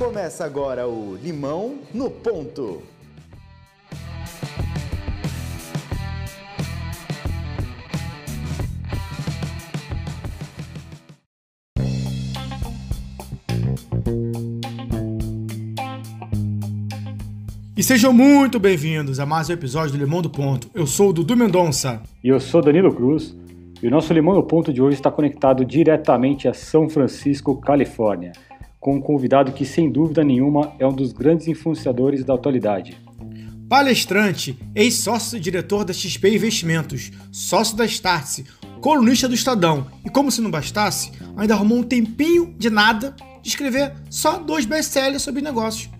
[0.00, 2.80] Começa agora o Limão no Ponto.
[17.76, 20.70] E sejam muito bem-vindos a mais um episódio do Limão do Ponto.
[20.74, 22.02] Eu sou o Dudu Mendonça.
[22.24, 23.36] E eu sou Danilo Cruz.
[23.82, 28.32] E o nosso Limão do Ponto de hoje está conectado diretamente a São Francisco, Califórnia
[28.80, 32.96] com um convidado que, sem dúvida nenhuma, é um dos grandes influenciadores da atualidade.
[33.68, 38.46] Palestrante, ex-sócio e diretor da XP Investimentos, sócio da Startse,
[38.80, 43.48] colunista do Estadão e, como se não bastasse, ainda arrumou um tempinho de nada de
[43.48, 45.90] escrever só dois best-sellers sobre negócios.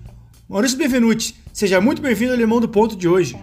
[0.49, 3.39] Maurício Benvenuti, seja muito bem-vindo ao Limão do Ponto de hoje.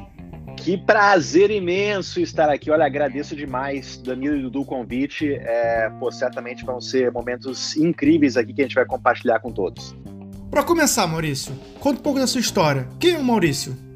[0.58, 2.70] Que prazer imenso estar aqui.
[2.70, 5.34] Olha, agradeço demais, Danilo e Dudu, o convite.
[5.34, 9.96] É, pô, certamente vão ser momentos incríveis aqui que a gente vai compartilhar com todos.
[10.52, 12.88] Para começar, Maurício, conta um pouco da sua história.
[13.00, 13.88] Quem é o Maurício?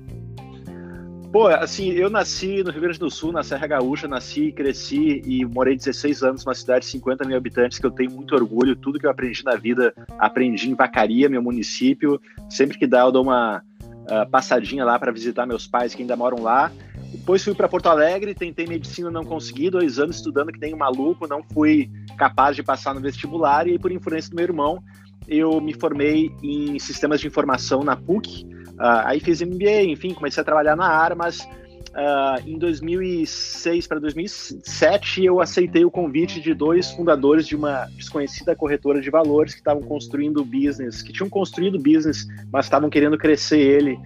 [1.31, 5.45] Pô, assim, eu nasci no Rio Grande do Sul, na Serra Gaúcha, nasci, cresci e
[5.45, 8.75] morei 16 anos numa cidade de 50 mil habitantes que eu tenho muito orgulho.
[8.75, 12.19] Tudo que eu aprendi na vida, aprendi em Vacaria, meu município.
[12.49, 13.63] Sempre que dá, eu dou uma
[14.11, 16.71] uh, passadinha lá para visitar meus pais que ainda moram lá.
[17.11, 20.77] Depois fui para Porto Alegre, tentei medicina, não consegui, dois anos estudando que nem um
[20.77, 24.83] maluco, não fui capaz de passar no vestibular e por influência do meu irmão
[25.27, 28.43] eu me formei em sistemas de informação na PUC.
[28.71, 31.47] Uh, aí fiz MBA, enfim, comecei a trabalhar na área, mas
[31.91, 38.55] Uh, em 2006 para 2007, eu aceitei o convite de dois fundadores de uma desconhecida
[38.55, 43.59] corretora de valores que estavam construindo business, que tinham construído business, mas estavam querendo crescer
[43.59, 43.99] ele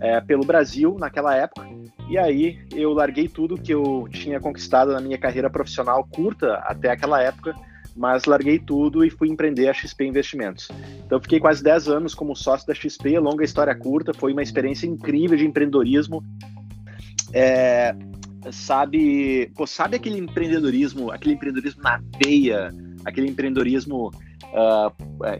[0.00, 1.64] é, pelo Brasil naquela época.
[2.08, 6.90] E aí eu larguei tudo que eu tinha conquistado na minha carreira profissional curta até
[6.90, 7.54] aquela época,
[7.94, 10.68] mas larguei tudo e fui empreender a XP Investimentos.
[11.06, 14.86] Então fiquei quase 10 anos como sócio da XP, longa história curta, foi uma experiência
[14.86, 16.24] incrível de empreendedorismo
[17.32, 17.94] é,
[18.52, 22.74] sabe, pô, sabe aquele empreendedorismo, aquele empreendedorismo na veia,
[23.04, 24.10] aquele empreendedorismo
[24.48, 24.90] Uh,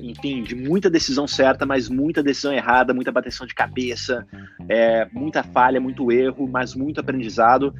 [0.02, 4.26] enfim, de muita decisão certa, mas muita decisão errada, muita bateção de cabeça,
[4.68, 7.74] é, muita falha, muito erro, mas muito aprendizado.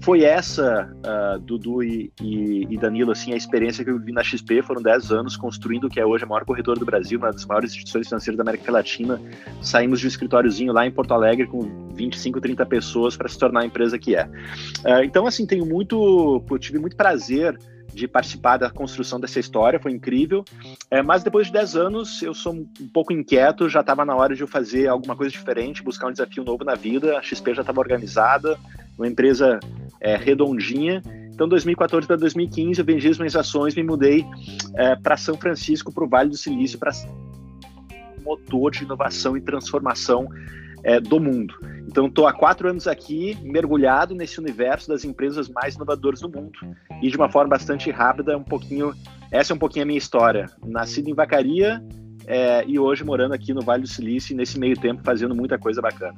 [0.00, 4.24] Foi essa, uh, Dudu e, e, e, Danilo, assim, a experiência que eu vi na
[4.24, 4.62] XP.
[4.62, 7.46] Foram 10 anos construindo o que é hoje a maior corretora do Brasil, uma das
[7.46, 9.20] maiores instituições financeiras da América Latina.
[9.60, 13.60] Saímos de um escritóriozinho lá em Porto Alegre com 25, 30 pessoas para se tornar
[13.60, 14.24] a empresa que é.
[14.24, 17.56] Uh, então, assim, tenho muito, tive muito prazer
[17.92, 20.44] de participar da construção dessa história, foi incrível.
[20.90, 24.34] É, mas depois de 10 anos, eu sou um pouco inquieto, já estava na hora
[24.34, 27.18] de eu fazer alguma coisa diferente, buscar um desafio novo na vida.
[27.18, 28.58] A XP já estava organizada,
[28.96, 29.60] uma empresa
[30.00, 31.02] é, redondinha.
[31.32, 34.24] Então, 2014 para 2015, eu vendi as minhas ações, me mudei
[34.74, 36.92] é, para São Francisco, para o Vale do Silício, para
[38.24, 40.28] motor de inovação e transformação
[40.84, 41.54] é, do mundo.
[41.86, 46.58] Então, estou há quatro anos aqui, mergulhado nesse universo das empresas mais inovadoras do mundo
[47.02, 48.94] e de uma forma bastante rápida, um pouquinho.
[49.30, 50.46] Essa é um pouquinho a minha história.
[50.64, 51.82] Nascido em Vacaria
[52.26, 55.80] é, e hoje morando aqui no Vale do Silício nesse meio tempo fazendo muita coisa
[55.80, 56.16] bacana.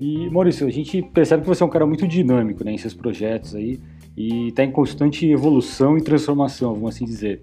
[0.00, 2.94] E Maurício, a gente percebe que você é um cara muito dinâmico né, em seus
[2.94, 3.78] projetos aí
[4.16, 7.42] e está em constante evolução e transformação, vamos assim dizer.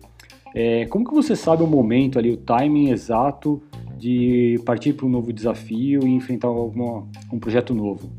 [0.56, 3.62] É, como que você sabe o momento ali, o timing exato
[3.98, 8.12] de partir para um novo desafio e enfrentar alguma, um projeto novo?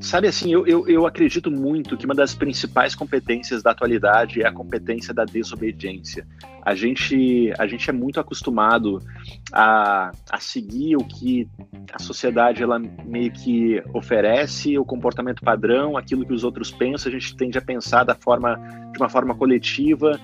[0.00, 4.46] Sabe assim, eu, eu, eu, acredito muito que uma das principais competências da atualidade é
[4.46, 6.26] a competência da desobediência.
[6.62, 9.02] A gente, a gente é muito acostumado
[9.50, 11.48] a, a seguir o que
[11.92, 17.18] a sociedade ela meio que oferece, o comportamento padrão, aquilo que os outros pensam, a
[17.18, 18.56] gente tende a pensar da forma,
[18.92, 20.20] de uma forma coletiva.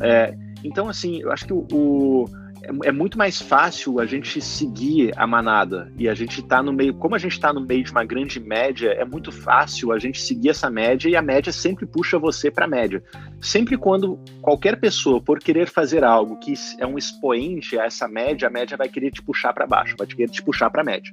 [0.00, 4.40] É, então, assim, eu acho que o, o é, é muito mais fácil a gente
[4.40, 7.84] seguir a manada e a gente tá no meio, como a gente está no meio
[7.84, 11.52] de uma grande média, é muito fácil a gente seguir essa média e a média
[11.52, 13.02] sempre puxa você para a média.
[13.40, 18.48] Sempre quando qualquer pessoa for querer fazer algo que é um expoente a essa média,
[18.48, 21.10] a média vai querer te puxar para baixo, vai querer te puxar para a média.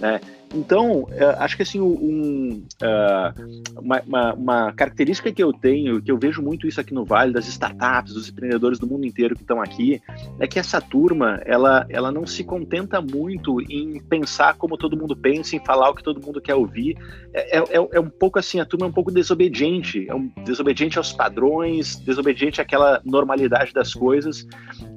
[0.00, 0.20] Né?
[0.54, 6.10] Então, é, acho que assim, um, uh, uma, uma, uma, característica que eu tenho, que
[6.10, 9.42] eu vejo muito isso aqui no Vale, das startups, dos empreendedores do mundo inteiro que
[9.42, 10.00] estão aqui,
[10.38, 15.16] é que essa turma, ela, ela não se contenta muito em pensar como todo mundo
[15.16, 16.96] pensa, em falar o que todo mundo quer ouvir.
[17.34, 20.30] É, é, é, é um pouco assim, a turma é um pouco desobediente, é um
[20.44, 24.46] desobediente aos padrões, desobediente àquela normalidade das coisas,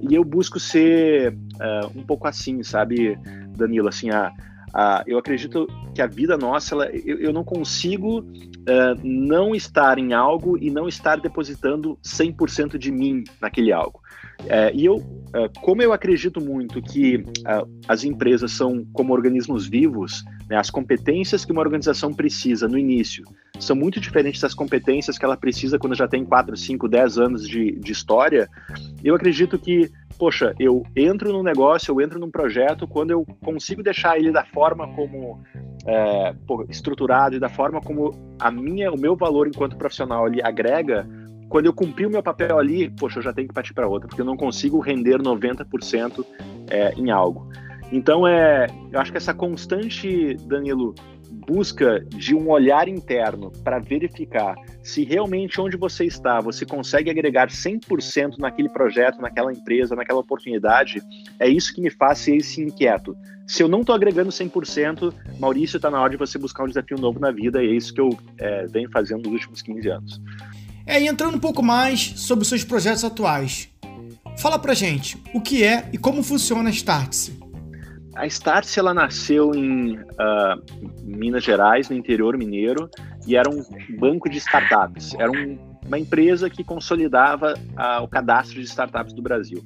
[0.08, 3.18] e eu busco ser uh, um pouco assim, sabe,
[3.58, 4.32] Danilo, assim, a
[4.74, 9.98] ah, eu acredito que a vida nossa, ela, eu, eu, não consigo uh, não estar
[9.98, 14.02] em algo e não estar depositando 100% de mim naquele algo.
[14.48, 15.04] É, e eu,
[15.34, 20.70] é, como eu acredito muito que é, as empresas são como organismos vivos, né, as
[20.70, 23.24] competências que uma organização precisa no início
[23.60, 27.48] são muito diferentes das competências que ela precisa quando já tem 4, 5, 10 anos
[27.48, 28.48] de, de história,
[29.04, 33.84] eu acredito que, poxa, eu entro num negócio, eu entro num projeto, quando eu consigo
[33.84, 35.42] deixar ele da forma como
[35.86, 36.34] é,
[36.70, 41.08] estruturado e da forma como a minha, o meu valor enquanto profissional ele agrega,
[41.50, 44.08] quando eu cumprir o meu papel ali, poxa, eu já tenho que partir para outra,
[44.08, 46.26] porque eu não consigo render 90%
[46.70, 47.50] é, em algo.
[47.92, 50.94] Então, é, eu acho que essa constante, Danilo,
[51.32, 57.48] busca de um olhar interno para verificar se realmente onde você está, você consegue agregar
[57.48, 61.02] 100% naquele projeto, naquela empresa, naquela oportunidade,
[61.40, 63.16] é isso que me faz ser esse inquieto.
[63.48, 66.98] Se eu não estou agregando 100%, Maurício, está na hora de você buscar um desafio
[67.00, 70.22] novo na vida, e é isso que eu é, venho fazendo nos últimos 15 anos.
[70.90, 73.70] É, entrando um pouco mais sobre seus projetos atuais.
[74.40, 77.40] Fala pra gente, o que é e como funciona a Startse?
[78.16, 80.60] A Startse, ela nasceu em uh,
[81.04, 82.90] Minas Gerais, no interior mineiro,
[83.28, 83.64] e era um
[84.00, 85.14] banco de startups.
[85.14, 89.64] Era um, uma empresa que consolidava uh, o cadastro de startups do Brasil.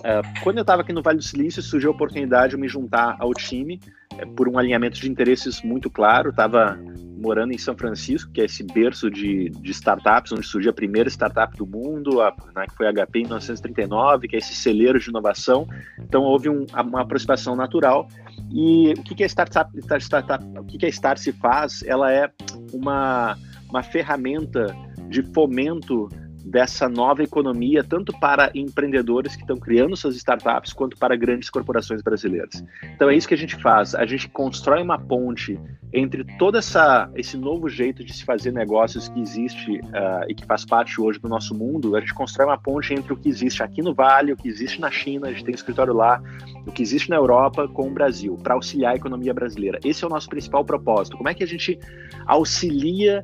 [0.00, 3.16] Uh, quando eu estava aqui no Vale do Silício, surgiu a oportunidade de me juntar
[3.18, 3.80] ao time,
[4.18, 6.30] eh, por um alinhamento de interesses muito claro.
[6.30, 6.78] Estava
[7.20, 11.08] morando em São Francisco, que é esse berço de, de startups, onde surgiu a primeira
[11.10, 14.98] startup do mundo, a, né, que foi a HP em 1939, que é esse celeiro
[14.98, 15.68] de inovação.
[15.98, 18.08] Então houve um, uma aproximação natural.
[18.50, 19.70] E o que, que a startup,
[20.00, 21.82] startup, o que, que a Start se faz?
[21.82, 22.30] Ela é
[22.72, 23.36] uma,
[23.68, 24.74] uma ferramenta
[25.08, 26.08] de fomento
[26.44, 32.02] dessa nova economia, tanto para empreendedores que estão criando suas startups, quanto para grandes corporações
[32.02, 32.64] brasileiras.
[32.94, 33.94] Então é isso que a gente faz.
[33.94, 35.58] A gente constrói uma ponte
[35.92, 40.46] entre todo essa, esse novo jeito de se fazer negócios que existe uh, e que
[40.46, 41.96] faz parte hoje do nosso mundo.
[41.96, 44.80] A gente constrói uma ponte entre o que existe aqui no Vale, o que existe
[44.80, 46.22] na China, a gente tem um escritório lá,
[46.66, 49.78] o que existe na Europa com o Brasil, para auxiliar a economia brasileira.
[49.84, 51.16] Esse é o nosso principal propósito.
[51.16, 51.78] Como é que a gente
[52.26, 53.22] auxilia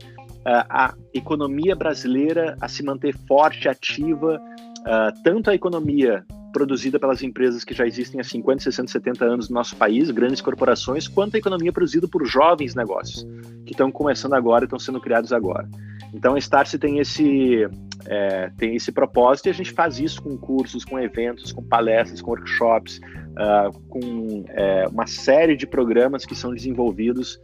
[0.49, 4.41] a economia brasileira a se manter forte, ativa,
[4.81, 9.51] uh, tanto a economia produzida pelas empresas que já existem há 50, 60, 70 anos
[9.51, 13.27] no nosso país, grandes corporações, quanto a economia produzida por jovens negócios,
[13.67, 15.69] que estão começando agora estão sendo criados agora.
[16.15, 17.69] Então a Starse tem esse,
[18.07, 22.23] é, tem esse propósito e a gente faz isso com cursos, com eventos, com palestras,
[22.23, 23.01] com workshops,
[23.33, 27.39] uh, com é, uma série de programas que são desenvolvidos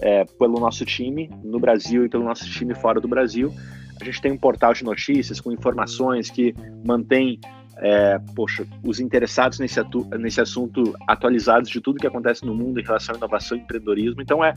[0.00, 3.52] é, pelo nosso time no Brasil e pelo nosso time fora do Brasil.
[4.00, 6.54] A gente tem um portal de notícias com informações que
[6.84, 7.38] mantém
[7.76, 9.80] é, poxa, os interessados nesse,
[10.18, 14.22] nesse assunto atualizados de tudo que acontece no mundo em relação à inovação e empreendedorismo.
[14.22, 14.54] Então é,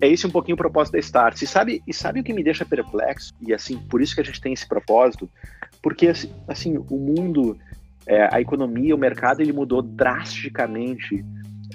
[0.00, 1.42] é esse um pouquinho o propósito da Start.
[1.42, 3.32] E sabe, e sabe o que me deixa perplexo?
[3.40, 5.28] E assim, por isso que a gente tem esse propósito,
[5.82, 7.58] porque assim, assim o mundo,
[8.06, 11.24] é, a economia, o mercado, ele mudou drasticamente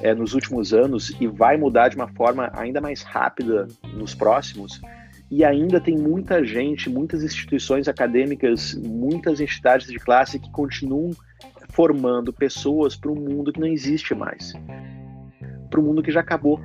[0.02, 4.82] é, nos últimos anos e vai mudar de uma forma ainda mais rápida nos próximos.
[5.30, 11.12] E ainda tem muita gente, muitas instituições acadêmicas, muitas entidades de classe que continuam
[11.70, 14.54] formando pessoas para um mundo que não existe mais,
[15.70, 16.62] para um mundo que já acabou.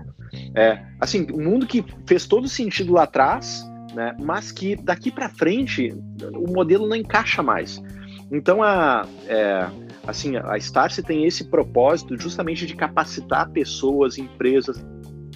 [0.54, 5.28] É, assim, um mundo que fez todo sentido lá atrás, né, mas que daqui para
[5.28, 5.92] frente
[6.34, 7.82] o modelo não encaixa mais.
[8.30, 9.66] Então a, é,
[10.06, 14.84] assim, a Starse tem esse propósito justamente de capacitar pessoas, empresas,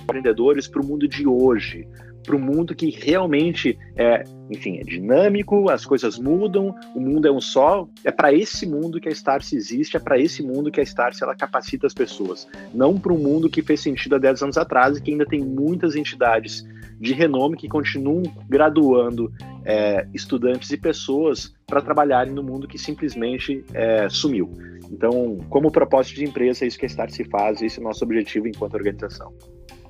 [0.00, 1.86] empreendedores para o mundo de hoje,
[2.22, 7.32] para o mundo que realmente é, enfim, é dinâmico, as coisas mudam, o mundo é
[7.32, 7.88] um só.
[8.04, 11.22] É para esse mundo que a Starse existe, é para esse mundo que a Starse
[11.22, 14.96] ela capacita as pessoas, não para um mundo que fez sentido há 10 anos atrás
[14.96, 16.66] e que ainda tem muitas entidades
[16.98, 19.32] de renome que continuam graduando
[19.64, 24.50] é, estudantes e pessoas para trabalharem no mundo que simplesmente é, sumiu.
[24.90, 27.84] Então, como propósito de empresa, é isso que a Start se faz, esse é o
[27.84, 29.32] nosso objetivo enquanto organização.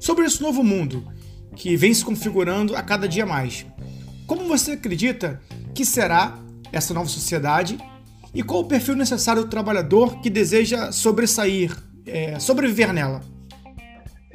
[0.01, 1.05] Sobre esse novo mundo,
[1.55, 3.67] que vem se configurando a cada dia mais,
[4.27, 5.41] como você acredita
[5.75, 6.39] que será
[6.73, 7.79] essa nova sociedade
[8.35, 13.21] e qual o perfil necessário do trabalhador que deseja sobressair, é, sobreviver nela?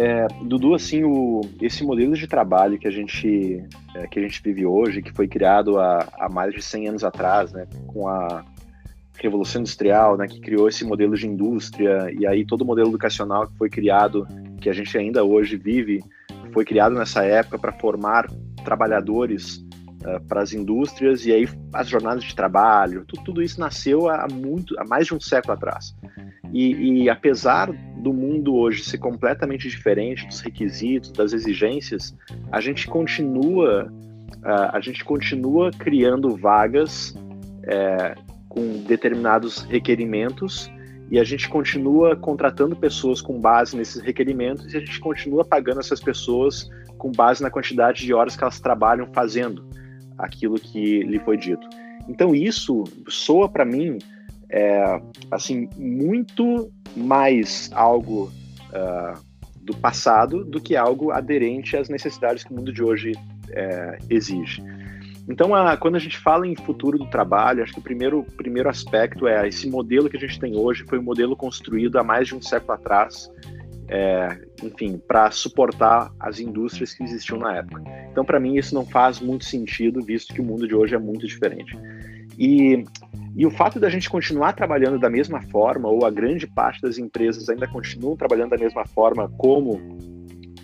[0.03, 4.41] É, Dudu, assim, o, esse modelo de trabalho que a gente é, que a gente
[4.41, 8.43] vive hoje, que foi criado há, há, mais de 100 anos atrás, né, com a
[9.20, 13.46] Revolução Industrial, né, que criou esse modelo de indústria, e aí todo o modelo educacional
[13.46, 14.27] que foi criado,
[14.60, 16.03] que a gente ainda hoje vive,
[16.51, 18.25] foi criado nessa época para formar
[18.65, 19.58] trabalhadores
[20.03, 24.27] uh, para as indústrias, e aí as jornadas de trabalho, tudo, tudo isso nasceu há,
[24.27, 25.96] muito, há mais de um século atrás.
[26.53, 32.15] E, e, apesar do mundo hoje ser completamente diferente dos requisitos, das exigências,
[32.51, 33.91] a gente continua,
[34.43, 37.15] a gente continua criando vagas
[37.63, 38.15] é,
[38.50, 40.70] com determinados requerimentos
[41.10, 45.79] e a gente continua contratando pessoas com base nesses requerimentos e a gente continua pagando
[45.79, 49.65] essas pessoas com base na quantidade de horas que elas trabalham fazendo
[50.17, 51.67] aquilo que lhe foi dito.
[52.08, 54.00] Então isso soa para mim
[54.51, 58.31] é, assim muito mais algo
[58.70, 59.20] uh,
[59.62, 63.13] do passado do que algo aderente às necessidades que o mundo de hoje
[63.50, 64.62] é, exige.
[65.29, 68.67] Então, a, quando a gente fala em futuro do trabalho, acho que o primeiro, primeiro
[68.67, 72.27] aspecto é esse modelo que a gente tem hoje foi um modelo construído há mais
[72.27, 73.29] de um século atrás,
[73.88, 77.84] é, enfim, para suportar as indústrias que existiam na época.
[78.12, 81.00] Então, para mim, isso não faz muito sentido, visto que o mundo de hoje é
[81.00, 81.77] muito diferente.
[82.44, 82.84] E,
[83.36, 86.98] e o fato da gente continuar trabalhando da mesma forma, ou a grande parte das
[86.98, 89.80] empresas ainda continuam trabalhando da mesma forma como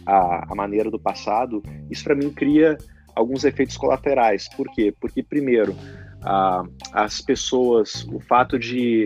[0.03, 2.79] a, a maneira do passado, isso para mim cria
[3.15, 4.49] alguns efeitos colaterais.
[4.57, 4.91] Por quê?
[4.99, 5.75] Porque, primeiro,
[6.23, 9.05] a, as pessoas, o fato de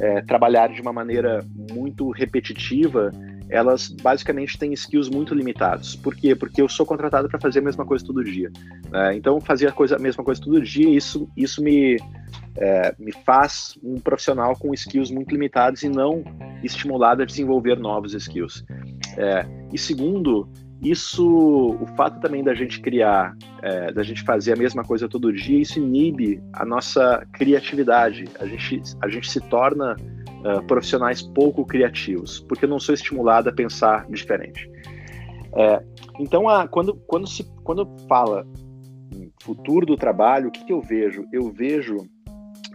[0.00, 3.12] é, trabalhar de uma maneira muito repetitiva,
[3.50, 5.96] elas basicamente têm skills muito limitados.
[5.96, 6.34] Por quê?
[6.34, 8.50] Porque eu sou contratado para fazer a mesma coisa todo dia.
[8.90, 9.16] Né?
[9.16, 11.96] Então, fazer a, coisa, a mesma coisa todo dia, isso, isso me,
[12.56, 16.22] é, me faz um profissional com skills muito limitados e não
[16.62, 18.64] estimulado a desenvolver novos skills.
[19.16, 20.48] É, e segundo,
[20.82, 25.32] isso, o fato também da gente criar, é, da gente fazer a mesma coisa todo
[25.32, 28.24] dia, isso inibe a nossa criatividade.
[28.38, 29.96] A gente, a gente se torna
[30.40, 34.70] uh, profissionais pouco criativos, porque eu não sou estimulado a pensar diferente.
[35.52, 35.82] É,
[36.18, 38.46] então, a, quando, quando, se, quando fala
[39.42, 41.26] futuro do trabalho, o que, que eu vejo?
[41.32, 42.06] Eu vejo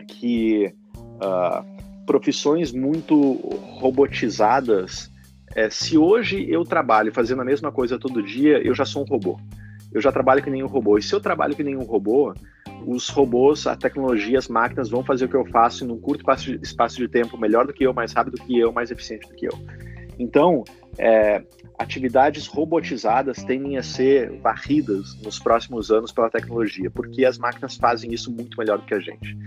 [0.08, 3.34] que uh, profissões muito
[3.80, 5.12] robotizadas
[5.56, 9.06] é, se hoje eu trabalho fazendo a mesma coisa todo dia, eu já sou um
[9.06, 9.40] robô.
[9.96, 10.98] Eu já trabalho que nem um robô.
[10.98, 12.34] E se eu trabalho que nem um robô,
[12.86, 16.30] os robôs, a tecnologia, as máquinas vão fazer o que eu faço em um curto
[16.62, 19.46] espaço de tempo melhor do que eu, mais rápido que eu, mais eficiente do que
[19.46, 19.54] eu.
[20.20, 20.66] Então,
[20.98, 21.42] é,
[21.80, 28.14] atividades robotizadas tendem a ser varridas nos próximos anos pela tecnologia, porque as máquinas fazem
[28.14, 29.38] isso muito melhor do que a gente.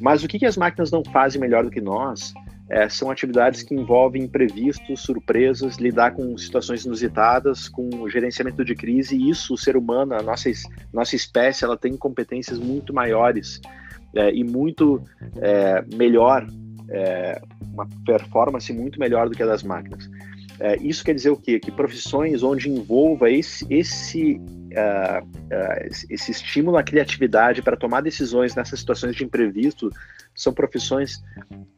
[0.00, 2.32] Mas o que, que as máquinas não fazem melhor do que nós
[2.68, 9.16] é, são atividades que envolvem imprevistos, surpresas, lidar com situações inusitadas, com gerenciamento de crise.
[9.16, 10.50] E isso, o ser humano, a nossa,
[10.92, 13.60] nossa espécie, ela tem competências muito maiores
[14.14, 15.02] é, e muito
[15.36, 16.46] é, melhor,
[16.90, 17.40] é,
[17.72, 20.10] uma performance muito melhor do que a das máquinas.
[20.58, 21.60] É, isso quer dizer o quê?
[21.60, 24.40] Que profissões onde envolva esse, esse
[24.76, 29.90] uh, uh, esse estímulo à criatividade para tomar decisões nessas situações de imprevisto
[30.36, 31.22] são profissões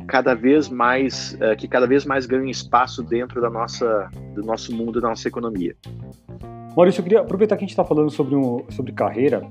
[0.06, 4.74] cada vez mais uh, que cada vez mais ganham espaço dentro da nossa do nosso
[4.74, 5.76] mundo da nossa economia.
[6.76, 9.42] Maurício, eu queria aproveitar que a gente está falando sobre um, sobre carreira.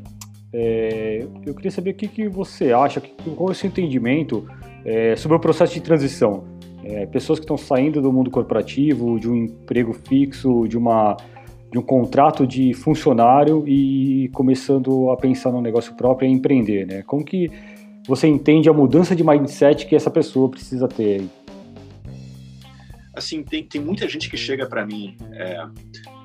[0.54, 3.02] É, eu queria saber o que, que você acha,
[3.36, 4.48] qual é o seu entendimento
[4.86, 6.46] é, sobre o processo de transição.
[6.84, 11.18] É, pessoas que estão saindo do mundo corporativo, de um emprego fixo, de uma
[11.70, 17.04] de um contrato de funcionário e começando a pensar no negócio próprio e empreender, né?
[17.06, 17.52] Como que
[18.08, 21.28] você entende a mudança de mindset que essa pessoa precisa ter?
[23.14, 25.66] Assim, tem, tem muita gente que chega para mim, é,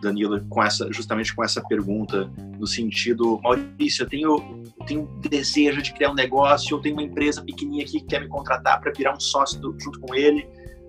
[0.03, 5.81] Danilo, com essa, justamente com essa pergunta, no sentido, Maurício, eu tenho, eu tenho desejo
[5.81, 8.93] de criar um negócio, eu tenho uma empresa pequenininha aqui que quer me contratar para
[8.93, 10.47] virar um sócio do, junto com ele,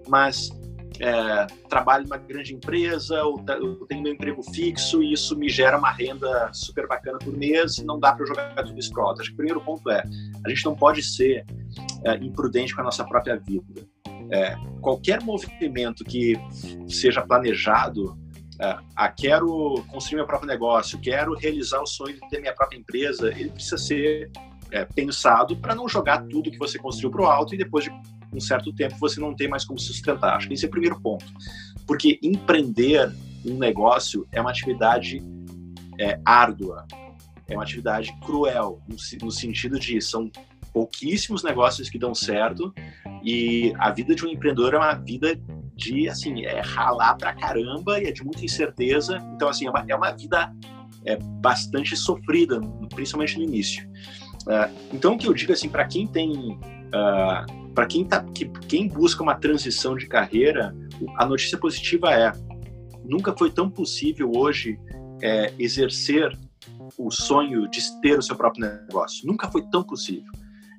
[0.08, 0.52] mas
[1.00, 5.78] é, trabalho numa grande empresa, ou eu tenho meu emprego fixo e isso me gera
[5.78, 9.22] uma renda super bacana por mês não dá para jogar tudo isso alto.
[9.22, 10.04] Acho que o primeiro ponto é,
[10.46, 11.46] a gente não pode ser
[12.06, 13.88] é, imprudente com a nossa própria vida.
[14.32, 16.36] É, qualquer movimento que
[16.88, 18.18] seja planejado,
[18.60, 22.78] é, ah, quero construir meu próprio negócio, quero realizar o sonho de ter minha própria
[22.78, 24.32] empresa, ele precisa ser
[24.72, 27.92] é, pensado para não jogar tudo que você construiu para o alto e depois de
[28.34, 30.36] um certo tempo você não tem mais como sustentar.
[30.36, 31.26] Acho que esse é o primeiro ponto.
[31.86, 33.12] Porque empreender
[33.46, 35.22] um negócio é uma atividade
[36.00, 36.86] é, árdua,
[37.48, 40.32] é uma atividade cruel, no, no sentido de são
[40.74, 42.74] pouquíssimos negócios que dão certo
[43.24, 45.40] e a vida de um empreendedor é uma vida
[45.76, 49.86] de assim é ralar pra caramba e é de muita incerteza então assim é uma,
[49.88, 50.52] é uma vida
[51.06, 52.60] é, bastante sofrida
[52.94, 53.88] principalmente no início
[54.48, 58.46] uh, então o que eu digo assim para quem tem uh, para quem, tá, que,
[58.68, 60.76] quem busca uma transição de carreira,
[61.18, 62.32] a notícia positiva é:
[63.04, 64.80] nunca foi tão possível hoje
[65.22, 66.38] é, exercer
[66.98, 69.26] o sonho de ter o seu próprio negócio.
[69.26, 70.32] Nunca foi tão possível.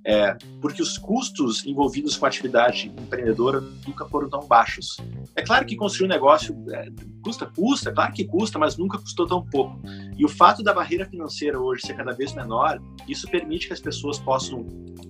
[0.06, 4.98] É, porque os custos envolvidos com a atividade empreendedora nunca foram tão baixos.
[5.34, 6.88] É claro que construir um negócio é,
[7.22, 9.80] custa, custa, claro que custa, mas nunca custou tão pouco.
[10.18, 13.80] E o fato da barreira financeira hoje ser cada vez menor, isso permite que as
[13.80, 14.66] pessoas possam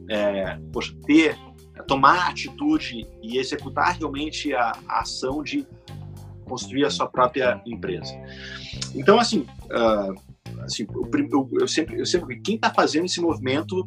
[0.08, 1.36] é, poxa, ter,
[1.86, 5.66] tomar atitude e executar realmente a, a ação de
[6.44, 8.12] construir a sua própria empresa.
[8.94, 10.14] Então, assim, uh,
[10.62, 10.86] assim
[11.30, 13.84] eu, eu, sempre, eu sempre quem está fazendo esse movimento,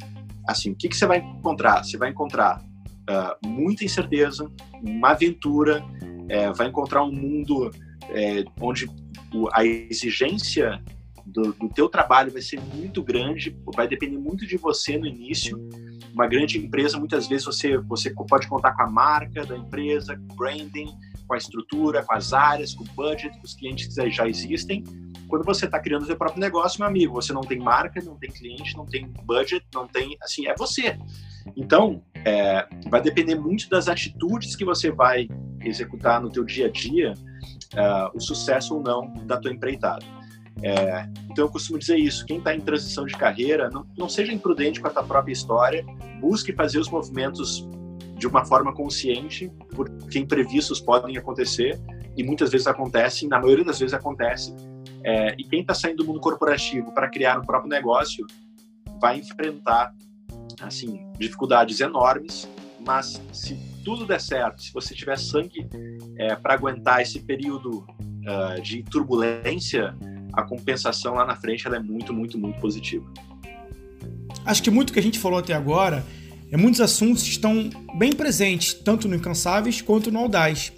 [0.47, 1.83] assim, o que, que você vai encontrar?
[1.83, 2.61] Você vai encontrar
[3.09, 4.49] uh, muita incerteza,
[4.81, 5.83] uma aventura,
[6.29, 7.71] é, vai encontrar um mundo
[8.09, 8.89] é, onde
[9.53, 10.81] a exigência
[11.27, 15.57] do, do teu trabalho vai ser muito grande, vai depender muito de você no início.
[16.13, 20.87] Uma grande empresa, muitas vezes você, você pode contar com a marca da empresa, branding,
[21.27, 24.83] com a estrutura, com as áreas, com o budget, com os clientes que já existem.
[25.27, 28.15] Quando você está criando o seu próprio negócio, meu amigo, você não tem marca, não
[28.15, 30.97] tem cliente, não tem budget, não tem, assim, é você.
[31.55, 35.27] Então, é, vai depender muito das atitudes que você vai
[35.61, 37.13] executar no teu dia a dia,
[37.73, 40.05] uh, o sucesso ou não da tua empreitada.
[40.63, 44.33] É, então eu costumo dizer isso: quem está em transição de carreira, não, não seja
[44.33, 45.85] imprudente com a tua própria história,
[46.19, 47.67] busque fazer os movimentos
[48.17, 51.79] de uma forma consciente, porque imprevistos podem acontecer
[52.15, 54.55] e muitas vezes acontecem, na maioria das vezes acontece.
[55.03, 58.25] É, e quem está saindo do mundo corporativo para criar um próprio negócio
[58.99, 59.93] vai enfrentar
[60.59, 62.49] assim dificuldades enormes,
[62.85, 65.67] mas se tudo der certo, se você tiver sangue
[66.17, 69.95] é, para aguentar esse período uh, de turbulência,
[70.37, 73.03] a compensação lá na frente é muito, muito, muito positiva.
[74.45, 76.05] Acho que muito que a gente falou até agora
[76.51, 80.71] é, muitos assuntos estão bem presentes, tanto no Incansáveis quanto no Audaz.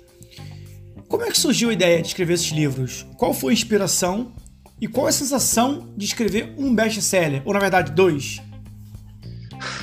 [1.10, 3.06] Como é que surgiu a ideia de escrever esses livros?
[3.18, 4.32] Qual foi a inspiração?
[4.80, 7.42] E qual é a sensação de escrever um best-seller?
[7.44, 8.42] Ou, na verdade, dois?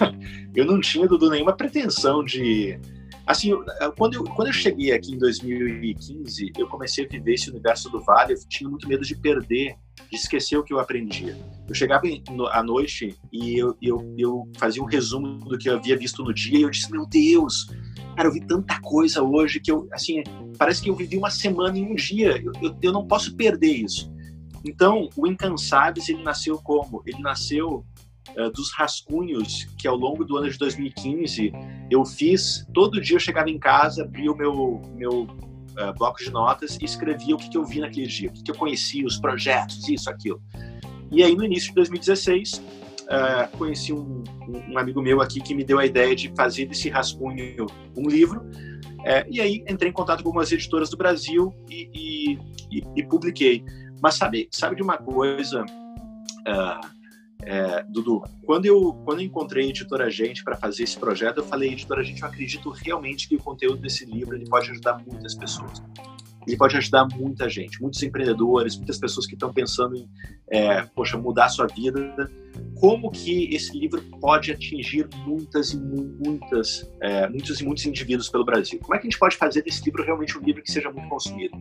[0.57, 2.81] eu não tinha, Dudu, nenhuma pretensão de...
[3.27, 3.51] Assim,
[3.99, 8.01] quando eu, quando eu cheguei aqui em 2015, eu comecei a viver esse universo do
[8.01, 9.77] Vale, eu tinha muito medo de perder
[10.09, 11.37] de esquecer o que eu aprendia.
[11.69, 12.05] Eu chegava
[12.53, 16.33] à noite e eu, eu, eu fazia um resumo do que eu havia visto no
[16.33, 17.67] dia e eu disse, meu Deus,
[18.15, 20.23] cara, eu vi tanta coisa hoje que eu, assim,
[20.57, 23.73] parece que eu vivi uma semana em um dia, eu, eu, eu não posso perder
[23.73, 24.15] isso.
[24.65, 27.03] Então, o Incansáveis, ele nasceu como?
[27.07, 27.85] Ele nasceu
[28.55, 31.53] dos rascunhos que ao longo do ano de 2015
[31.91, 32.67] eu fiz.
[32.75, 35.27] Todo dia eu chegava em casa, abria o meu, meu
[35.77, 38.43] uh, bloco de notas e escrevia o que, que eu vi naquele dia, o que,
[38.43, 40.41] que eu conhecia, os projetos, isso, aquilo.
[41.11, 42.63] E aí, no início de 2016, uh,
[43.09, 44.25] eh, conheci um,
[44.69, 48.41] um, amigo meu aqui que me deu a ideia de fazer desse rascunho um livro.
[48.41, 53.03] Uh, e aí, entrei em contato com algumas editoras do Brasil e, e, e, e
[53.05, 53.65] publiquei.
[54.03, 55.65] Mas sabe, sabe de uma coisa,
[57.43, 61.45] é, Dudu, quando eu, quando eu encontrei a editora Gente para fazer esse projeto, eu
[61.45, 65.35] falei, editora Gente, eu acredito realmente que o conteúdo desse livro ele pode ajudar muitas
[65.35, 65.83] pessoas.
[66.47, 70.09] Ele pode ajudar muita gente, muitos empreendedores, muitas pessoas que estão pensando em,
[70.51, 72.31] é, poxa, mudar sua vida.
[72.79, 78.45] Como que esse livro pode atingir muitas e muitas, é, muitos e muitos indivíduos pelo
[78.45, 78.79] Brasil?
[78.81, 81.09] Como é que a gente pode fazer desse livro realmente um livro que seja muito
[81.09, 81.57] consumido?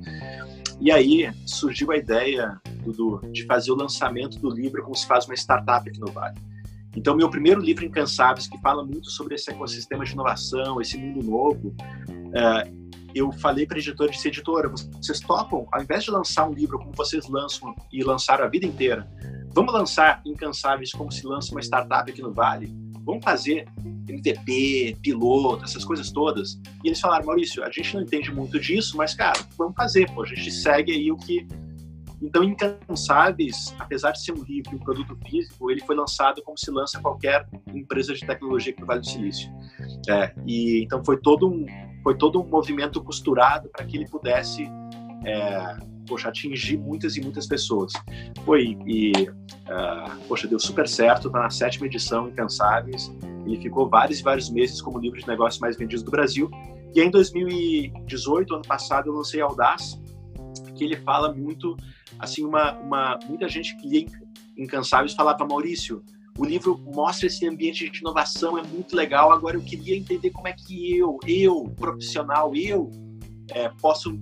[0.80, 5.26] E aí surgiu a ideia, Dudu, de fazer o lançamento do livro como se faz
[5.26, 6.36] uma startup aqui no Vale.
[6.96, 11.26] Então, meu primeiro livro, Incansáveis, que fala muito sobre esse ecossistema de inovação, esse mundo
[11.26, 11.76] novo,
[12.34, 12.72] é,
[13.16, 16.92] eu falei para editora de editora, vocês topam, ao invés de lançar um livro como
[16.92, 19.10] vocês lançam e lançaram a vida inteira,
[19.54, 22.70] vamos lançar Incansáveis como se lança uma startup aqui no Vale?
[23.06, 23.66] Vamos fazer
[24.10, 26.60] MVP, piloto, essas coisas todas.
[26.84, 30.24] E eles falaram, Maurício, a gente não entende muito disso, mas, cara, vamos fazer, pô,
[30.24, 31.48] a gente segue aí o que.
[32.22, 36.72] Então, Incansáveis, apesar de ser um livro, um produto físico, ele foi lançado como se
[36.72, 39.52] lança qualquer empresa de tecnologia que Vale do Silício.
[40.10, 41.66] É, e então foi todo um
[42.06, 44.70] foi todo um movimento costurado para que ele pudesse
[45.26, 45.76] é,
[46.08, 47.94] poxa, atingir muitas e muitas pessoas.
[48.46, 53.12] Foi, e, uh, poxa, deu super certo, tá na sétima edição, Incansáveis,
[53.44, 56.48] ele ficou vários e vários meses como livro de negócios mais vendidos do Brasil,
[56.94, 60.00] e em 2018, ano passado, eu lancei Audaz,
[60.76, 61.76] que ele fala muito,
[62.20, 64.06] assim, uma, uma muita gente que lia
[64.56, 66.04] Incansáveis falava, Maurício,
[66.38, 70.48] o livro mostra esse ambiente de inovação, é muito legal, agora eu queria entender como
[70.48, 72.90] é que eu, eu, profissional, eu,
[73.52, 74.18] é, posso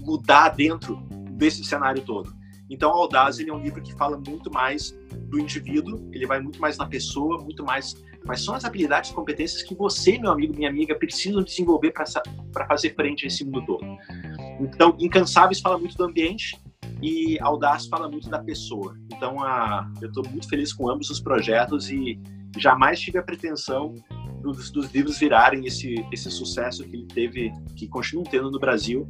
[0.00, 0.96] mudar dentro
[1.32, 2.36] desse cenário todo.
[2.68, 4.98] Então, Audaz é um livro que fala muito mais
[5.28, 7.94] do indivíduo, ele vai muito mais na pessoa, muito mais
[8.26, 12.66] quais são as habilidades e competências que você, meu amigo, minha amiga, precisam desenvolver para
[12.66, 13.86] fazer frente a esse mundo todo.
[14.60, 16.60] Então, Incansáveis fala muito do ambiente
[17.02, 18.96] e Audaz fala muito da pessoa.
[19.12, 22.20] Então, a, eu estou muito feliz com ambos os projetos e,
[22.56, 23.94] jamais tive a pretensão
[24.42, 29.06] dos, dos livros virarem esse, esse sucesso que ele teve, que continuam tendo no Brasil.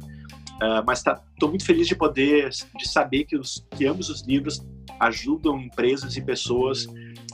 [0.61, 4.21] Uh, mas estou tá, muito feliz de poder, de saber que, os, que ambos os
[4.23, 4.61] livros
[4.99, 6.85] ajudam empresas e pessoas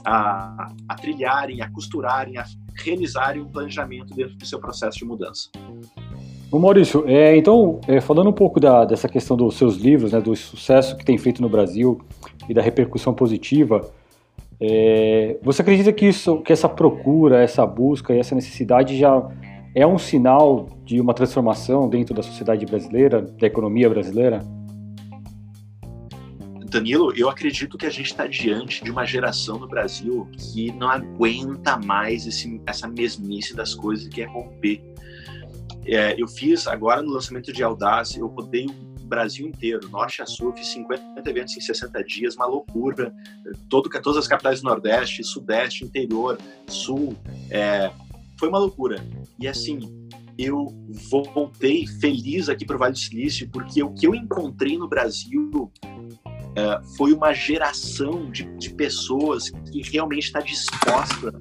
[0.04, 2.44] a, a trilharem, a costurarem, a
[2.76, 5.50] realizarem um planejamento dentro do seu processo de mudança.
[6.50, 10.20] Ô Maurício, é, então, é, falando um pouco da, dessa questão dos seus livros, né,
[10.20, 12.00] do sucesso que tem feito no Brasil
[12.48, 13.90] e da repercussão positiva,
[14.60, 19.28] é, você acredita que, isso, que essa procura, essa busca e essa necessidade já
[19.74, 24.40] é um sinal de uma transformação dentro da sociedade brasileira, da economia brasileira?
[26.70, 30.88] Danilo, eu acredito que a gente está diante de uma geração no Brasil que não
[30.88, 34.82] aguenta mais esse, essa mesmice das coisas e quer romper.
[35.86, 40.26] É, eu fiz agora no lançamento de Audácia, eu rodei o Brasil inteiro, norte a
[40.26, 43.14] sul, fiz 50 eventos em 60 dias, uma loucura.
[43.68, 47.16] Todo, todas as capitais do Nordeste, Sudeste, interior, Sul,
[47.50, 47.90] é,
[48.38, 49.04] foi uma loucura.
[49.38, 49.78] E assim,
[50.36, 50.66] eu
[51.08, 55.70] voltei feliz aqui para o Vale do Silício, porque o que eu encontrei no Brasil
[56.56, 61.32] é, foi uma geração de, de pessoas que realmente está disposta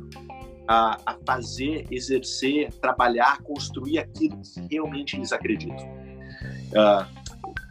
[0.68, 5.86] a, a, fazer, exercer, trabalhar, construir aquilo que realmente eles acreditam.
[6.72, 7.26] Uh,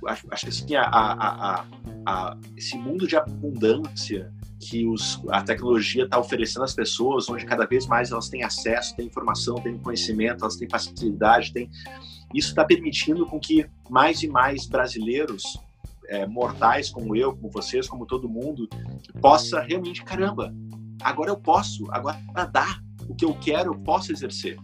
[0.09, 1.65] acho, acho que assim, a, a,
[2.07, 7.67] a, esse mundo de abundância que os, a tecnologia está oferecendo às pessoas, onde cada
[7.67, 11.71] vez mais elas têm acesso, têm informação, têm conhecimento, elas têm facilidade, têm...
[12.33, 15.43] isso está permitindo com que mais e mais brasileiros
[16.09, 18.69] é, mortais como eu, como vocês, como todo mundo,
[19.21, 20.55] possa realmente, caramba,
[21.03, 22.19] agora eu posso, agora
[22.53, 24.57] dá, o que eu quero eu posso exercer.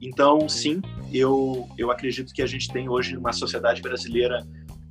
[0.00, 0.80] Então, sim,
[1.12, 4.46] eu, eu acredito que a gente tem hoje uma sociedade brasileira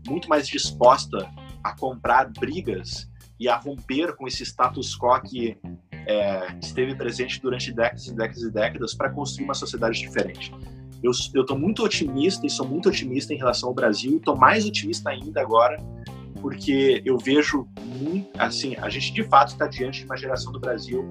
[0.07, 1.29] muito mais disposta
[1.63, 5.57] a comprar brigas e a romper com esse status quo que
[6.05, 10.51] é, esteve presente durante décadas e décadas e décadas para construir uma sociedade diferente.
[11.03, 14.65] Eu estou muito otimista e sou muito otimista em relação ao Brasil e estou mais
[14.65, 15.77] otimista ainda agora
[16.41, 17.67] porque eu vejo
[18.37, 21.05] assim, a gente de fato está diante de uma geração do Brasil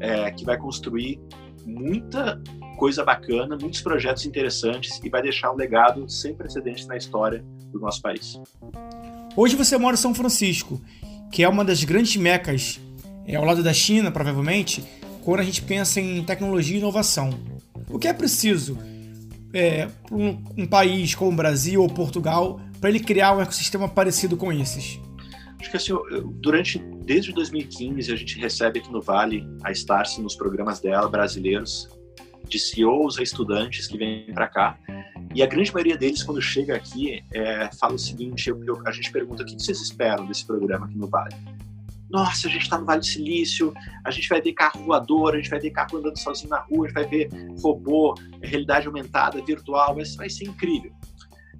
[0.00, 1.20] é, que vai construir
[1.64, 2.40] muita
[2.76, 7.80] coisa bacana, muitos projetos interessantes e vai deixar um legado sem precedentes na história do
[7.80, 8.40] nosso país.
[9.34, 10.80] Hoje você mora em São Francisco,
[11.32, 12.80] que é uma das grandes mecas,
[13.26, 14.84] é, ao lado da China, provavelmente,
[15.24, 17.30] quando a gente pensa em tecnologia e inovação.
[17.90, 18.78] O que é preciso
[19.52, 23.88] é, para um, um país como o Brasil ou Portugal para ele criar um ecossistema
[23.88, 25.00] parecido com esses?
[25.70, 25.92] Que assim,
[26.40, 31.88] durante desde 2015 a gente recebe aqui no Vale a Starse nos programas dela brasileiros
[32.48, 34.78] de CEOs a estudantes que vêm para cá
[35.36, 38.90] e a grande maioria deles quando chega aqui é, fala o seguinte, eu, eu, a
[38.90, 41.36] gente pergunta o que vocês esperam desse programa aqui no Vale?
[42.08, 45.36] Nossa, a gente está no Vale do Silício, a gente vai ver carro voador, a
[45.36, 47.28] gente vai ver carro andando sozinho na rua, a gente vai ver
[47.60, 50.90] robô, realidade aumentada, virtual, vai ser incrível.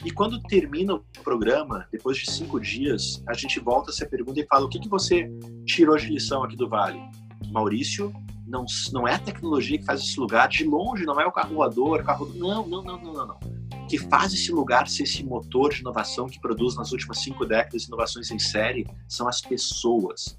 [0.05, 4.47] E quando termina o programa, depois de cinco dias, a gente volta essa pergunta e
[4.47, 5.29] fala: o que, que você
[5.65, 7.01] tirou de lição aqui do Vale?
[7.51, 8.13] Maurício,
[8.47, 11.55] não, não é a tecnologia que faz esse lugar, de longe não é o carro
[11.55, 12.33] voador, carro.
[12.35, 13.39] Não, não, não, não, não, não.
[13.89, 17.85] Que faz esse lugar ser esse motor de inovação que produz nas últimas cinco décadas
[17.85, 20.39] inovações em série são as pessoas.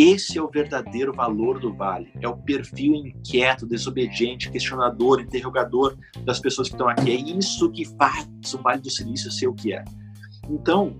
[0.00, 2.12] Esse é o verdadeiro valor do Vale.
[2.20, 7.10] É o perfil inquieto, desobediente, questionador, interrogador das pessoas que estão aqui.
[7.10, 9.84] É isso que faz o Vale do Silício ser o que é.
[10.48, 10.96] Então,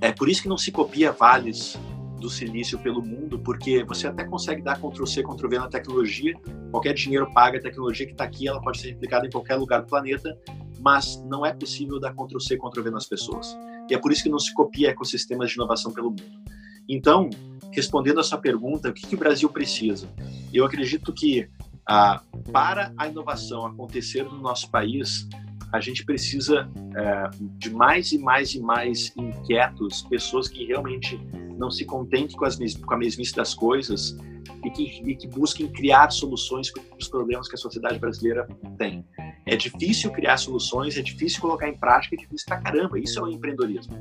[0.00, 1.76] é por isso que não se copia vales
[2.20, 6.32] do silício pelo mundo, porque você até consegue dar Ctrl-C, Ctrl-V na tecnologia,
[6.70, 9.80] qualquer dinheiro paga a tecnologia que está aqui, ela pode ser replicada em qualquer lugar
[9.80, 10.38] do planeta,
[10.78, 13.58] mas não é possível dar Ctrl-C, Ctrl-V nas pessoas.
[13.90, 16.59] E é por isso que não se copia ecossistemas de inovação pelo mundo.
[16.90, 17.30] Então,
[17.70, 20.08] respondendo a sua pergunta, o que, que o Brasil precisa?
[20.52, 21.48] Eu acredito que
[21.88, 22.20] ah,
[22.52, 25.28] para a inovação acontecer no nosso país,
[25.72, 31.16] a gente precisa é, de mais e mais e mais inquietos, pessoas que realmente
[31.56, 34.16] não se contentem com, as, com a mesmice das coisas
[34.64, 39.06] e que, e que busquem criar soluções para os problemas que a sociedade brasileira tem.
[39.46, 42.98] É difícil criar soluções, é difícil colocar em prática, é difícil pra caramba.
[42.98, 43.94] Isso é o empreendedorismo.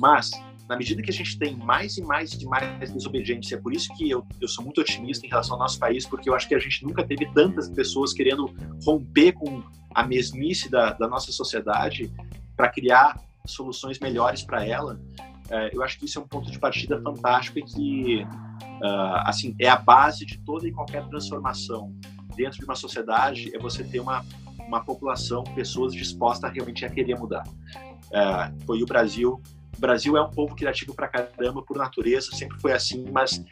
[0.00, 0.30] Mas
[0.68, 3.94] na medida que a gente tem mais e mais e mais desobediência, é por isso
[3.96, 6.54] que eu, eu sou muito otimista em relação ao nosso país, porque eu acho que
[6.54, 8.52] a gente nunca teve tantas pessoas querendo
[8.84, 9.62] romper com
[9.94, 12.12] a mesmice da, da nossa sociedade
[12.56, 15.00] para criar soluções melhores para ela.
[15.48, 19.54] É, eu acho que isso é um ponto de partida fantástico e que, uh, assim,
[19.60, 21.94] é a base de toda e qualquer transformação
[22.34, 24.24] dentro de uma sociedade, é você ter uma,
[24.66, 27.44] uma população, pessoas dispostas realmente a querer mudar.
[27.46, 29.40] Uh, foi o Brasil
[29.76, 33.44] o Brasil é um povo criativo pra caramba por natureza, sempre foi assim, mas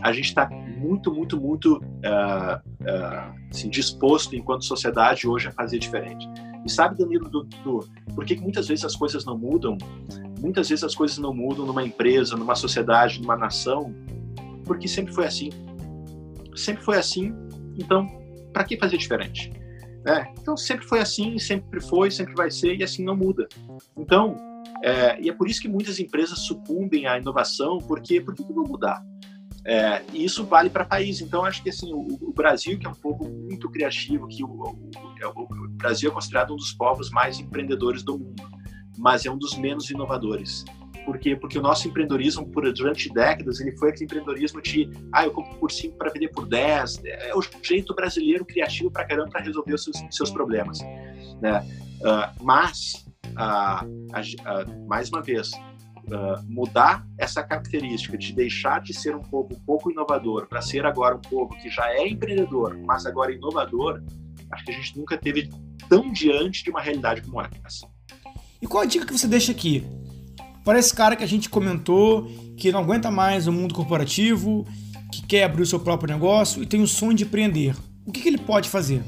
[0.00, 5.78] a gente está muito, muito, muito uh, uh, assim, disposto, enquanto sociedade, hoje a fazer
[5.78, 6.28] diferente.
[6.64, 9.76] E sabe, Danilo, do, do, por que, muitas vezes as coisas não mudam?
[10.40, 13.94] Muitas vezes as coisas não mudam numa empresa, numa sociedade, numa nação,
[14.64, 15.50] porque sempre foi assim.
[16.54, 17.34] Sempre foi assim,
[17.78, 18.06] então,
[18.52, 19.50] para que fazer diferente?
[20.06, 23.48] É, então, sempre foi assim, sempre foi, sempre vai ser, e assim não muda.
[23.96, 24.36] Então,
[24.82, 28.64] é, e é por isso que muitas empresas sucumbem à inovação, porque por que não
[28.64, 29.02] mudar?
[29.64, 31.20] É, e isso vale para país.
[31.20, 34.48] Então, acho que assim, o, o, Brasil, que é um povo muito criativo, que o,
[34.48, 34.90] o,
[35.20, 38.42] é o, Brasil é considerado um dos povos mais empreendedores do mundo,
[38.98, 40.64] mas é um dos menos inovadores.
[41.04, 41.36] Por quê?
[41.36, 45.56] Porque o nosso empreendedorismo, por, durante décadas, ele foi aquele empreendedorismo de ah, eu compro
[45.58, 47.04] por 5 para vender por 10.
[47.04, 50.80] É o jeito brasileiro criativo para caramba para resolver os seus, seus problemas.
[51.40, 51.66] Né?
[52.00, 59.14] Uh, mas, uh, uh, mais uma vez, uh, mudar essa característica de deixar de ser
[59.14, 63.32] um povo pouco inovador para ser agora um povo que já é empreendedor, mas agora
[63.32, 64.02] inovador,
[64.50, 65.48] acho que a gente nunca teve
[65.88, 67.86] tão diante de uma realidade como essa.
[68.60, 69.84] E qual a dica que você deixa aqui?
[70.64, 74.64] Para esse cara que a gente comentou, que não aguenta mais o mundo corporativo,
[75.10, 77.74] que quer abrir o seu próprio negócio e tem o sonho de empreender,
[78.06, 79.02] o que, que ele pode fazer?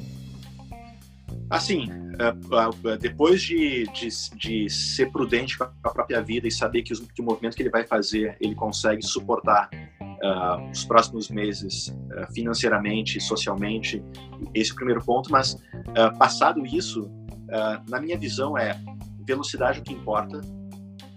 [1.51, 6.83] Assim, é, é, depois de, de, de, ser prudente com a própria vida e saber
[6.83, 9.69] que, que, o movimento que ele vai fazer ele consegue suportar
[10.01, 14.03] uh, os próximos meses uh, financeiramente, socialmente,
[14.55, 15.31] esse é o primeiro ponto.
[15.31, 17.11] Mas uh, passado isso,
[17.89, 18.77] na minha visão é
[19.27, 20.41] velocidade o que importa.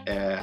[0.05, 0.39] É,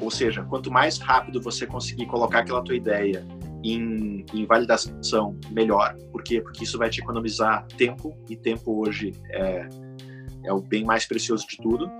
[0.00, 3.24] ou seja, quanto mais rápido você conseguir colocar aquela tua ideia
[3.62, 5.96] em, em, validação melhor.
[6.10, 6.40] Por quê?
[6.40, 9.68] Porque isso vai te economizar tempo, e tempo hoje é,
[10.44, 11.90] é o bem mais precioso de tudo.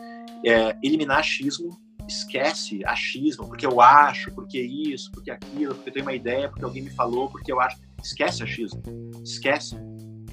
[0.44, 6.06] É, eliminar achismo, esquece achismo, porque eu acho, porque isso, porque aquilo, porque eu tenho
[6.06, 7.78] uma ideia, porque alguém me falou, porque eu acho.
[8.02, 8.82] Esquece achismo,
[9.22, 9.76] esquece.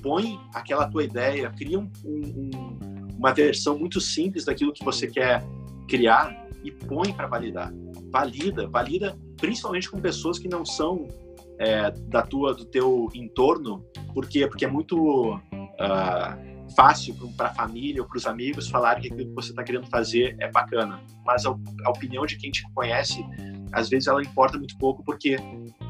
[0.02, 2.50] Põe aquela tua ideia, cria um, um,
[3.18, 5.44] uma versão muito simples daquilo que você quer
[5.88, 7.74] criar e põe para validar.
[8.10, 11.08] Valida, valida principalmente com pessoas que não são
[11.60, 18.02] é, da tua, do teu entorno, porque porque é muito uh, fácil para a família
[18.02, 21.46] ou para os amigos falarem que aquilo que você está querendo fazer é bacana, mas
[21.46, 21.50] a,
[21.86, 23.26] a, opinião de quem te conhece
[23.72, 25.38] às vezes ela importa muito pouco porque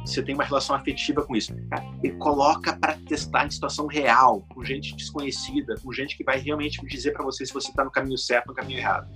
[0.06, 1.54] você tem uma relação afetiva com isso.
[2.02, 6.84] Ele coloca para testar em situação real, com gente desconhecida, com gente que vai realmente
[6.86, 9.08] dizer para você se você está no caminho certo ou no caminho errado.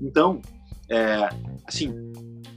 [0.00, 0.40] Então,
[0.88, 1.28] é,
[1.66, 1.92] assim,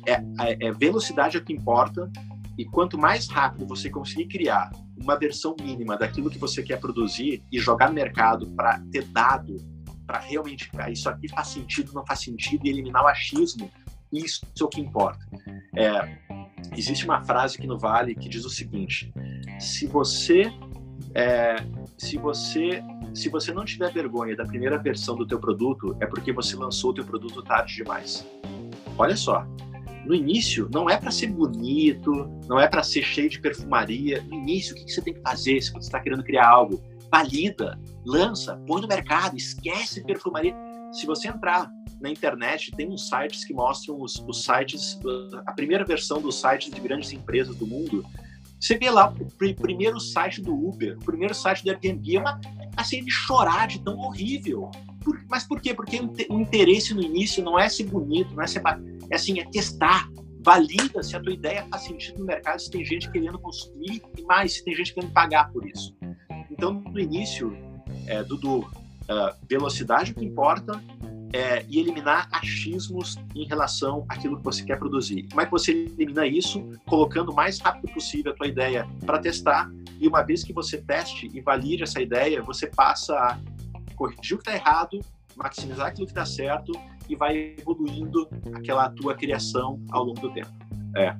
[0.05, 2.11] é, é, velocidade é o que importa,
[2.57, 4.69] e quanto mais rápido você conseguir criar
[5.01, 9.55] uma versão mínima daquilo que você quer produzir e jogar no mercado para ter dado,
[10.05, 13.71] para realmente ah, isso aqui faz sentido, não faz sentido, e eliminar o achismo,
[14.11, 15.25] isso é o que importa.
[15.75, 16.17] É,
[16.75, 19.13] existe uma frase aqui no Vale que diz o seguinte:
[19.59, 20.51] se você
[21.13, 21.55] é,
[21.97, 22.83] se você
[23.13, 26.91] se você não tiver vergonha da primeira versão do teu produto, é porque você lançou
[26.91, 28.27] o teu produto tarde demais.
[28.97, 29.47] Olha só,
[30.05, 32.11] no início não é para ser bonito,
[32.47, 34.21] não é para ser cheio de perfumaria.
[34.23, 36.81] No início, o que, você tem que fazer se você está querendo criar algo?
[37.11, 40.55] Valida, lança, põe no mercado, esquece perfumaria.
[40.91, 41.69] Se você entrar
[42.01, 44.99] na internet, tem uns sites que mostram os, os sites,
[45.45, 48.05] a primeira versão dos sites de grandes empresas do mundo.
[48.59, 52.41] Você vê lá o primeiro site do Uber, o primeiro site do Airbnb, é uma,
[52.75, 54.69] assim, de chorar de tão horrível.
[55.09, 55.73] Por, mas por quê?
[55.73, 58.61] Porque o interesse no início não é ser bonito, não é ser.
[59.09, 60.07] É assim, é testar.
[60.41, 64.21] Valida se a tua ideia faz sentido no mercado, se tem gente querendo consumir e
[64.21, 65.93] mais, se tem gente querendo pagar por isso.
[66.49, 67.53] Então, no início,
[68.07, 68.65] é, Dudu,
[69.49, 70.81] velocidade é o que importa
[71.33, 75.27] é, e eliminar achismos em relação àquilo que você quer produzir.
[75.29, 76.71] Como é que você elimina isso?
[76.87, 79.69] Colocando o mais rápido possível a tua ideia para testar
[79.99, 83.37] e uma vez que você teste e valide essa ideia, você passa a
[83.99, 85.01] corrigir o que está errado,
[85.35, 86.71] maximizar aquilo que está certo
[87.09, 90.49] e vai evoluindo aquela tua criação ao longo do tempo.
[90.95, 91.13] É,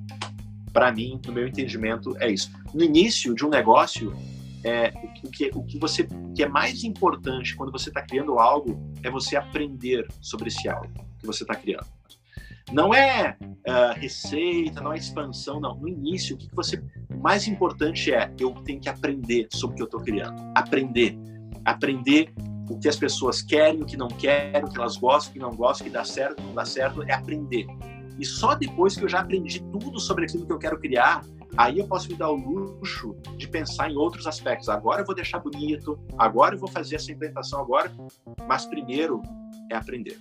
[0.71, 2.49] para mim, no meu entendimento, é isso.
[2.73, 4.15] No início de um negócio,
[4.63, 8.79] é, o, que, o que você que é mais importante quando você está criando algo
[9.03, 10.89] é você aprender sobre esse algo
[11.19, 11.87] que você está criando.
[12.71, 15.75] Não é uh, receita, não é expansão, não.
[15.75, 16.77] No início, o que, que você.
[17.09, 20.39] O mais importante é eu tenho que aprender sobre o que eu estou criando.
[20.55, 21.17] Aprender.
[21.65, 22.31] Aprender
[22.69, 25.39] o que as pessoas querem, o que não querem, o que elas gostam, o que
[25.39, 27.65] não gostam, o que dá certo, o que não dá certo, é aprender.
[28.19, 31.23] E só depois que eu já aprendi tudo sobre aquilo que eu quero criar,
[31.57, 34.69] aí eu posso me dar o luxo de pensar em outros aspectos.
[34.69, 37.91] Agora eu vou deixar bonito, agora eu vou fazer essa implementação agora,
[38.47, 39.21] mas primeiro
[39.71, 40.19] é aprender.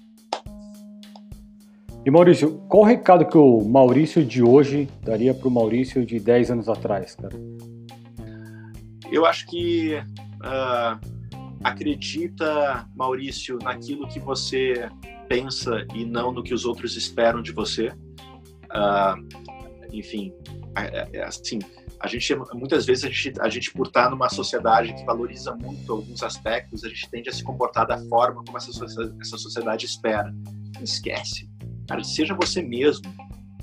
[2.07, 6.19] E Maurício, qual o recado que o Maurício de hoje daria para o Maurício de
[6.19, 7.37] 10 anos atrás, cara?
[9.11, 11.18] Eu acho que uh,
[11.63, 14.89] acredita, Maurício, naquilo que você
[15.29, 17.89] pensa e não no que os outros esperam de você.
[18.69, 19.29] Uh,
[19.93, 20.33] enfim,
[20.77, 21.59] é, assim,
[22.01, 25.93] a gente muitas vezes a gente, a gente por estar numa sociedade que valoriza muito
[25.93, 28.71] alguns aspectos, a gente tende a se comportar da forma como essa,
[29.21, 30.33] essa sociedade espera.
[30.83, 31.49] Esquece,
[31.89, 33.13] cara, seja você mesmo.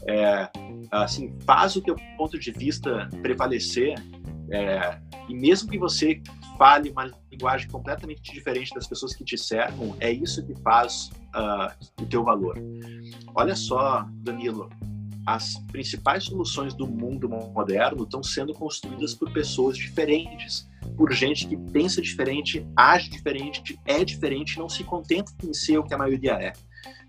[0.07, 0.49] É,
[0.91, 3.95] assim, faz o teu ponto de vista prevalecer
[4.51, 6.21] é, e mesmo que você
[6.57, 12.01] fale uma linguagem completamente diferente das pessoas que te cercam, é isso que faz uh,
[12.01, 12.57] o teu valor.
[13.35, 14.69] Olha só, Danilo,
[15.25, 21.57] as principais soluções do mundo moderno estão sendo construídas por pessoas diferentes, por gente que
[21.57, 26.33] pensa diferente, age diferente, é diferente, não se contenta em ser o que a maioria
[26.33, 26.53] é.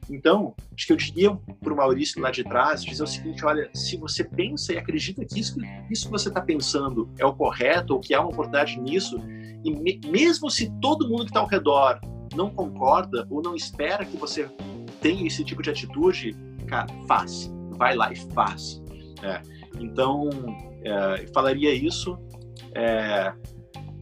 [0.09, 3.69] Então, acho que eu diria para o Maurício lá de trás, dizer o seguinte, olha,
[3.75, 5.57] se você pensa e acredita que isso,
[5.91, 9.19] isso que você está pensando é o correto, ou que há uma oportunidade nisso,
[9.65, 12.01] e me, mesmo se todo mundo que está ao redor
[12.35, 14.49] não concorda ou não espera que você
[15.01, 16.37] tenha esse tipo de atitude,
[16.69, 18.83] cara, faz vai lá e faz.
[19.23, 19.41] É,
[19.79, 20.29] então,
[20.83, 22.19] é, falaria isso.
[22.75, 23.33] É,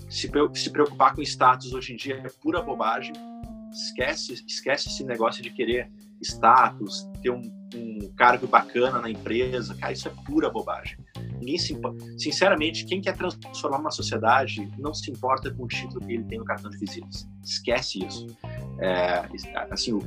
[0.09, 3.13] se, se preocupar com status hoje em dia é pura bobagem.
[3.75, 5.91] Esquece, esquece esse negócio de querer
[6.23, 7.43] status, ter um,
[7.75, 9.75] um cargo bacana na empresa.
[9.75, 10.97] Cara, isso é pura bobagem.
[11.39, 11.79] Ninguém se
[12.17, 16.39] Sinceramente, quem quer transformar uma sociedade não se importa com o título que ele tem
[16.39, 17.29] no cartão de visitas.
[17.43, 18.27] Esquece isso.
[18.79, 19.29] É,
[19.71, 19.99] assim,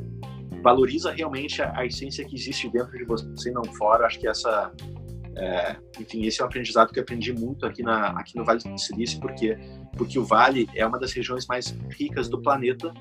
[0.61, 4.05] valoriza realmente a, a, essência que existe dentro de você não fora.
[4.05, 4.71] Acho que essa,
[5.35, 8.59] é, enfim, esse é um aprendizado que eu aprendi muito aqui, na, aqui no Vale
[8.59, 9.57] do Silício, porque,
[9.95, 12.91] porque o Vale é uma das regiões mais ricas do planeta.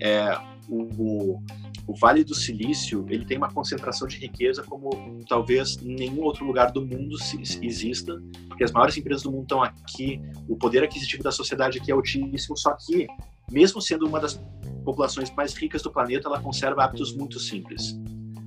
[0.00, 1.40] É, o,
[1.86, 4.90] o, Vale do Silício ele tem uma concentração de riqueza como
[5.28, 7.16] talvez nenhum outro lugar do mundo
[7.62, 11.90] exista, porque as maiores empresas do mundo estão aqui, o poder aquisitivo da sociedade aqui
[11.90, 13.06] é altíssimo, só que
[13.50, 14.40] mesmo sendo uma das
[14.84, 17.98] populações mais ricas do planeta, ela conserva hábitos muito simples.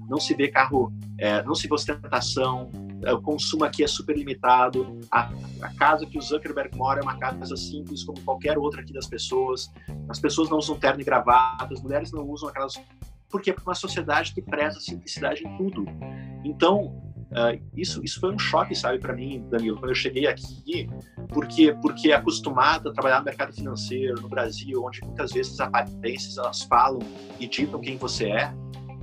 [0.07, 2.69] Não se vê carro, é, não se vê ostentação,
[3.09, 4.99] o consumo aqui é super limitado.
[5.11, 8.93] A, a, casa que o Zuckerberg mora é uma casa simples como qualquer outra aqui
[8.93, 9.71] das pessoas.
[10.09, 12.75] As pessoas não usam terno e gravata, as mulheres não usam aquelas.
[13.29, 13.53] Por quê?
[13.53, 15.85] Porque é uma sociedade que preza a simplicidade em tudo.
[16.43, 20.89] Então, Uh, isso, isso foi um choque, sabe, para mim, Danilo, quando eu cheguei aqui,
[21.29, 26.37] porque porque acostumado a trabalhar no mercado financeiro no Brasil, onde muitas vezes as aparências
[26.37, 26.99] elas falam
[27.39, 28.53] e ditam quem você é.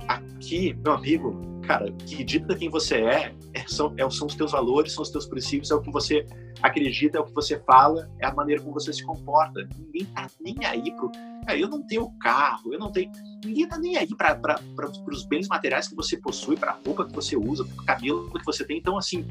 [0.07, 4.53] Aqui, meu amigo, cara, que dita quem você é, é são, é, são os teus
[4.53, 6.25] valores, são os teus princípios, é o que você
[6.63, 9.69] acredita, é o que você fala, é a maneira como você se comporta.
[9.77, 11.11] Ninguém tá nem aí pro.
[11.55, 13.11] eu não tenho carro, eu não tenho.
[13.45, 14.59] Ninguém tá nem aí para
[15.07, 18.31] os bens materiais que você possui, para a roupa que você usa, para o cabelo
[18.31, 18.79] que você tem.
[18.79, 19.23] Então, assim,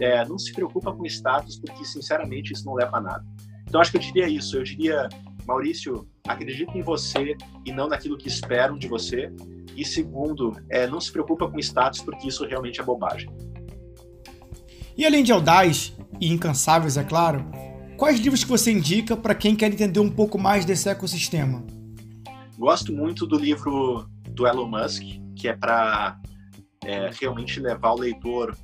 [0.00, 3.24] é, não se preocupa com status, porque, sinceramente, isso não leva a nada.
[3.68, 4.56] Então, acho que eu diria isso.
[4.56, 5.08] Eu diria,
[5.46, 9.32] Maurício, acredita em você e não naquilo que esperam de você.
[9.76, 13.28] E segundo, é, não se preocupa com status, porque isso realmente é bobagem.
[14.96, 17.44] E além de Audaz e Incansáveis, é claro,
[17.96, 21.64] quais livros que você indica para quem quer entender um pouco mais desse ecossistema?
[22.56, 25.02] Gosto muito do livro do Elon Musk,
[25.34, 26.20] que é para
[26.84, 28.56] é, realmente levar o leitor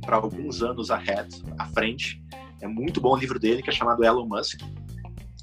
[0.00, 2.20] para alguns anos ahead, à frente.
[2.60, 4.60] É muito bom o livro dele, que é chamado Elon Musk.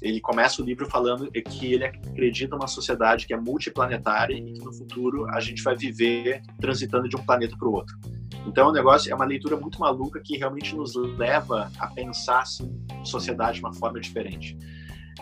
[0.04, 4.62] Ele começa o livro falando que ele acredita numa sociedade que é multiplanetária e que
[4.62, 7.98] no futuro a gente vai viver transitando de um planeta para o outro.
[8.46, 12.70] Então, o negócio é uma leitura muito maluca que realmente nos leva a pensar assim,
[13.02, 14.58] sociedade de uma forma diferente.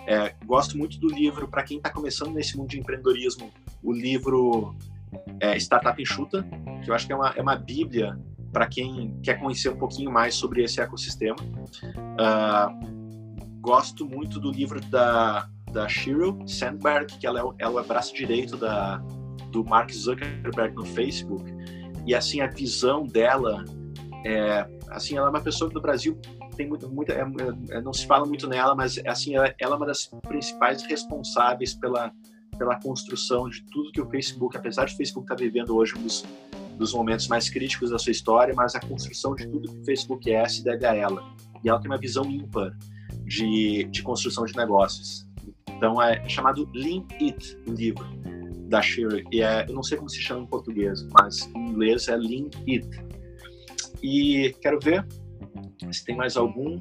[0.04, 4.74] É, gosto muito do livro, para quem está começando nesse mundo de empreendedorismo, o livro
[5.38, 6.44] é, Startup Enxuta,
[6.82, 8.18] que eu acho que é uma, é uma bíblia
[8.52, 11.36] para quem quer conhecer um pouquinho mais sobre esse ecossistema.
[11.40, 13.01] Uh,
[13.62, 18.12] gosto muito do livro da, da Sheryl Sandberg, que ela é, ela é o braço
[18.12, 18.98] direito da,
[19.52, 21.44] do Mark Zuckerberg no Facebook.
[22.04, 23.64] E assim a visão dela
[24.26, 26.18] é assim ela é uma pessoa que no Brasil
[26.56, 27.24] tem muito, muita é,
[27.70, 31.74] é, não se fala muito nela mas assim ela, ela, é uma das principais responsáveis
[31.74, 32.12] pela
[32.58, 35.94] pela construção de tudo que o Facebook apesar de o Facebook estar tá vivendo hoje
[35.96, 36.24] um dos,
[36.76, 40.30] dos momentos mais críticos da sua história mas a construção de tudo que o Facebook
[40.30, 41.24] é se deve a ela.
[41.64, 42.76] E ela tem uma visão ímpar
[43.36, 45.26] de, de construção de negócios
[45.82, 48.06] então é chamado Lean It o livro
[48.68, 49.24] da Shirley.
[49.32, 52.48] E é, eu não sei como se chama em português, mas em inglês é Lean
[52.68, 52.88] It.
[54.00, 55.04] E quero ver
[55.90, 56.78] se tem mais algum.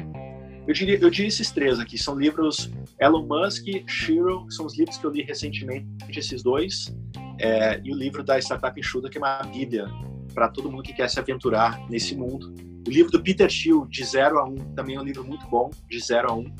[0.67, 1.97] Eu diria, eu diria esses três aqui.
[1.97, 6.95] São livros Elon Musk, Shiro, são os livros que eu li recentemente, esses dois.
[7.39, 9.87] é, e o livro da Startup Enxuta, que é uma bíblia
[10.35, 12.53] para todo mundo que quer se aventurar nesse mundo.
[12.87, 15.69] O livro do Peter Thiel, De Zero a Um, também é um livro muito bom,
[15.89, 16.53] De Zero a Um,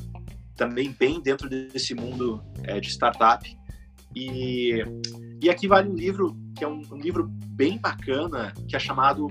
[0.56, 3.44] também bem dentro desse mundo é, de startup.
[4.14, 4.84] E,
[5.42, 9.26] e aqui vale um livro que é um, um livro bem bacana, que é chamado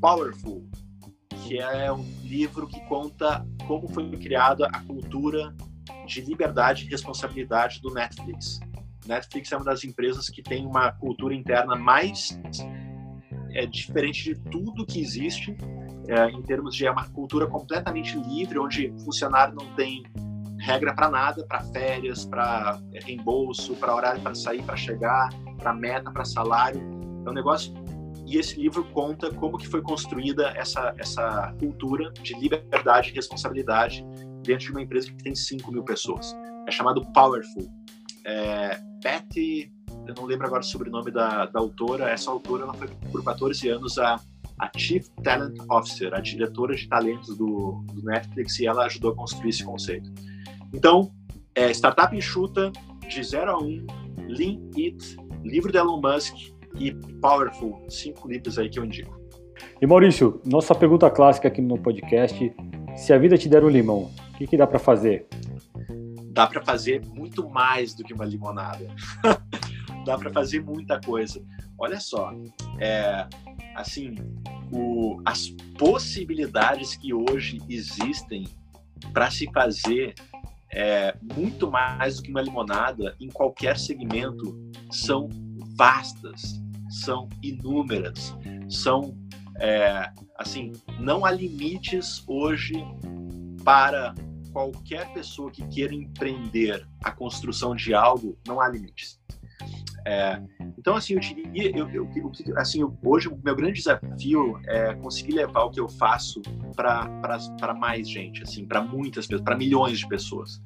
[0.00, 0.66] Powerful,
[1.44, 5.54] que é um livro que conta como foi criada a cultura
[6.06, 8.60] de liberdade e responsabilidade do Netflix.
[9.06, 12.38] Netflix é uma das empresas que tem uma cultura interna mais
[13.52, 15.56] é, diferente de tudo que existe,
[16.10, 20.02] é, em termos de é uma cultura completamente livre, onde funcionário não tem
[20.58, 26.10] regra para nada, para férias, para reembolso, para horário para sair, para chegar, para meta,
[26.10, 26.80] para salário.
[27.24, 27.72] É um negócio
[28.26, 34.04] e esse livro conta como que foi construída essa essa cultura de liberdade e responsabilidade
[34.42, 36.36] dentro de uma empresa que tem 5 mil pessoas.
[36.66, 37.70] É chamado Powerful.
[38.24, 38.80] É,
[40.06, 43.68] eu não lembro agora o sobrenome da, da autora, essa autora ela foi por 14
[43.68, 44.20] anos a,
[44.60, 49.16] a Chief Talent Officer, a diretora de talentos do, do Netflix, e ela ajudou a
[49.16, 50.12] construir esse conceito.
[50.72, 51.10] Então,
[51.54, 52.70] é, Startup Enxuta,
[53.08, 53.86] de 0 a 1, um,
[54.28, 56.34] Lean It, livro de Elon Musk
[56.78, 59.18] e Powerful, cinco livros aí que eu indico.
[59.80, 62.54] E Maurício, nossa pergunta clássica aqui no podcast,
[62.96, 65.26] se a vida te der um limão, o que, que dá para fazer?
[66.32, 68.86] Dá para fazer muito mais do que uma limonada.
[70.04, 71.42] dá para fazer muita coisa.
[71.78, 72.32] Olha só,
[72.78, 73.26] é,
[73.80, 74.14] assim,
[74.72, 78.46] o, as possibilidades que hoje existem
[79.12, 80.14] para se fazer
[80.72, 84.56] é, muito mais do que uma limonada em qualquer segmento
[84.90, 85.28] são
[85.76, 88.34] vastas, são inúmeras,
[88.68, 89.16] são
[89.58, 92.74] é, assim não há limites hoje
[93.64, 94.14] para
[94.52, 99.20] qualquer pessoa que queira empreender a construção de algo, não há limites.
[100.04, 100.40] É,
[100.78, 105.32] então, assim, eu diria, eu, eu, eu, assim, hoje o meu grande desafio é conseguir
[105.32, 106.40] levar o que eu faço
[106.74, 110.62] para mais gente, assim, para muitas pessoas, para milhões de pessoas.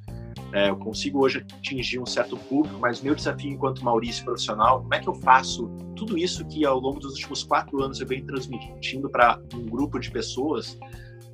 [0.53, 4.95] É, eu consigo hoje atingir um certo público, mas meu desafio enquanto Maurício profissional, como
[4.95, 8.25] é que eu faço tudo isso que ao longo dos últimos quatro anos eu venho
[8.25, 10.79] transmitindo para um grupo de pessoas?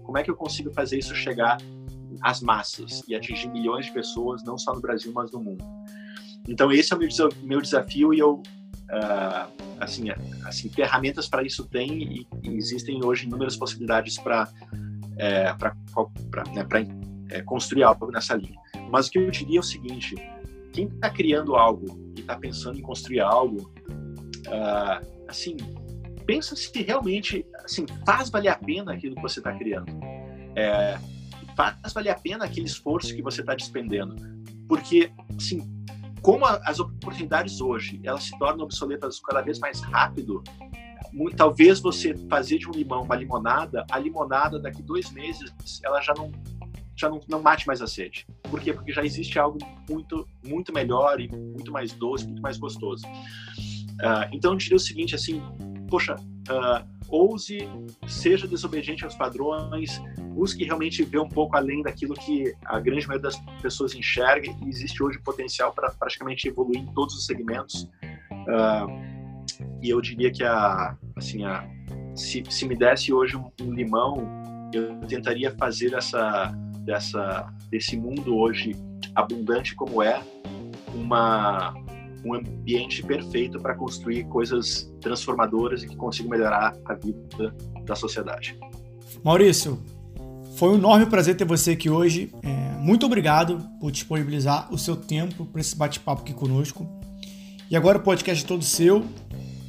[0.05, 1.59] Como é que eu consigo fazer isso chegar
[2.23, 5.65] às massas e atingir milhões de pessoas, não só no Brasil, mas no mundo?
[6.49, 7.09] Então esse é o meu,
[7.43, 8.43] meu desafio e eu
[8.91, 10.05] uh, assim,
[10.45, 14.49] assim ferramentas para isso tem e, e, existem hoje inúmeras possibilidades para
[15.17, 15.53] é,
[16.53, 16.67] né,
[17.31, 18.59] é, construir algo nessa linha.
[18.91, 20.15] Mas o que eu diria é o seguinte:
[20.73, 23.73] quem está criando algo e está pensando em construir algo,
[24.47, 25.57] uh, assim,
[26.27, 29.91] pensa se realmente, assim, faz valer a pena aquilo que você está criando.
[30.57, 30.99] É,
[31.57, 34.17] faz valer a pena aquele esforço que você está despendendo,
[34.69, 35.61] porque, assim,
[36.23, 40.43] como as oportunidades hoje elas se tornam obsoletas cada vez mais rápido,
[41.37, 45.53] talvez você fazer de um limão uma limonada, a limonada daqui dois meses
[45.83, 46.31] ela já não
[46.97, 48.27] já não, não mate mais a sede.
[48.43, 48.75] Por quê?
[48.75, 49.59] Porque já existe algo
[49.89, 53.07] muito muito melhor e muito mais doce, muito mais gostoso.
[53.07, 55.43] Uh, então eu diria o seguinte, assim,
[55.89, 57.59] poxa, uh, ouse,
[58.07, 60.01] seja desobediente aos padrões,
[60.35, 64.69] busque realmente ver um pouco além daquilo que a grande maioria das pessoas enxerga e
[64.69, 67.89] existe hoje potencial para praticamente evoluir em todos os segmentos.
[68.33, 69.21] Uh,
[69.83, 71.69] e eu diria que a, assim, a,
[72.15, 74.27] se, se me desse hoje um, um limão,
[74.73, 78.77] eu tentaria fazer essa, dessa, desse mundo hoje
[79.15, 80.23] abundante como é,
[80.95, 81.75] uma,
[82.25, 87.55] um ambiente perfeito para construir coisas transformadoras e que consigam melhorar a vida
[87.85, 88.59] da sociedade.
[89.25, 89.83] Maurício,
[90.57, 92.33] foi um enorme prazer ter você aqui hoje.
[92.43, 96.87] É, muito obrigado por disponibilizar o seu tempo para esse bate-papo aqui conosco.
[97.71, 99.05] E agora o podcast é todo seu.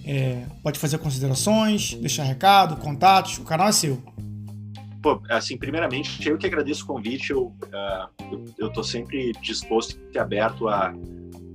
[0.03, 4.01] É, pode fazer considerações, deixar recado, contatos, o canal é seu.
[5.01, 10.19] Pô, assim, primeiramente, eu que agradeço o convite, eu, uh, eu, estou sempre disposto e
[10.19, 10.93] aberto a,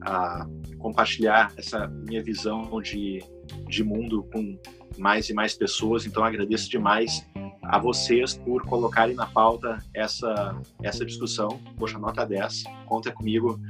[0.06, 0.46] a
[0.78, 3.22] compartilhar essa minha visão de,
[3.68, 4.58] de mundo com
[4.96, 7.26] mais e mais pessoas, então agradeço demais
[7.62, 11.60] a vocês por colocarem na pauta essa, essa discussão.
[11.76, 13.60] Poxa, nota 10, conta comigo,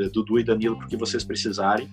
[0.00, 1.88] eh, Dudu e Danilo, porque vocês precisarem.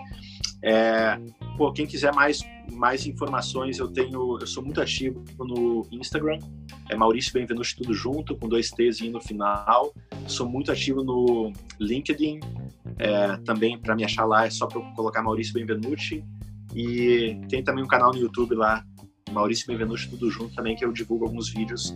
[0.63, 1.19] É,
[1.57, 2.41] pô, quem quiser mais,
[2.71, 6.39] mais informações, eu tenho, eu sou muito ativo no Instagram,
[6.89, 9.93] é Maurício Benvenuti tudo junto, com dois T's no final.
[10.25, 12.39] Sou muito ativo no LinkedIn,
[12.97, 16.23] é, também para me achar lá é só para colocar Maurício Benvenuti.
[16.73, 18.85] E tem também um canal no YouTube lá,
[19.31, 21.93] Maurício Benvenuti tudo junto também, que eu divulgo alguns vídeos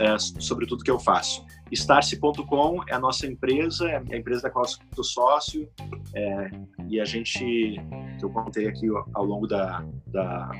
[0.00, 1.44] é, sobre tudo que eu faço.
[1.74, 5.68] Starse.com é a nossa empresa, é a empresa da qual eu sou sócio,
[6.14, 6.50] é,
[6.88, 10.50] e a gente que eu contei aqui ao longo da, da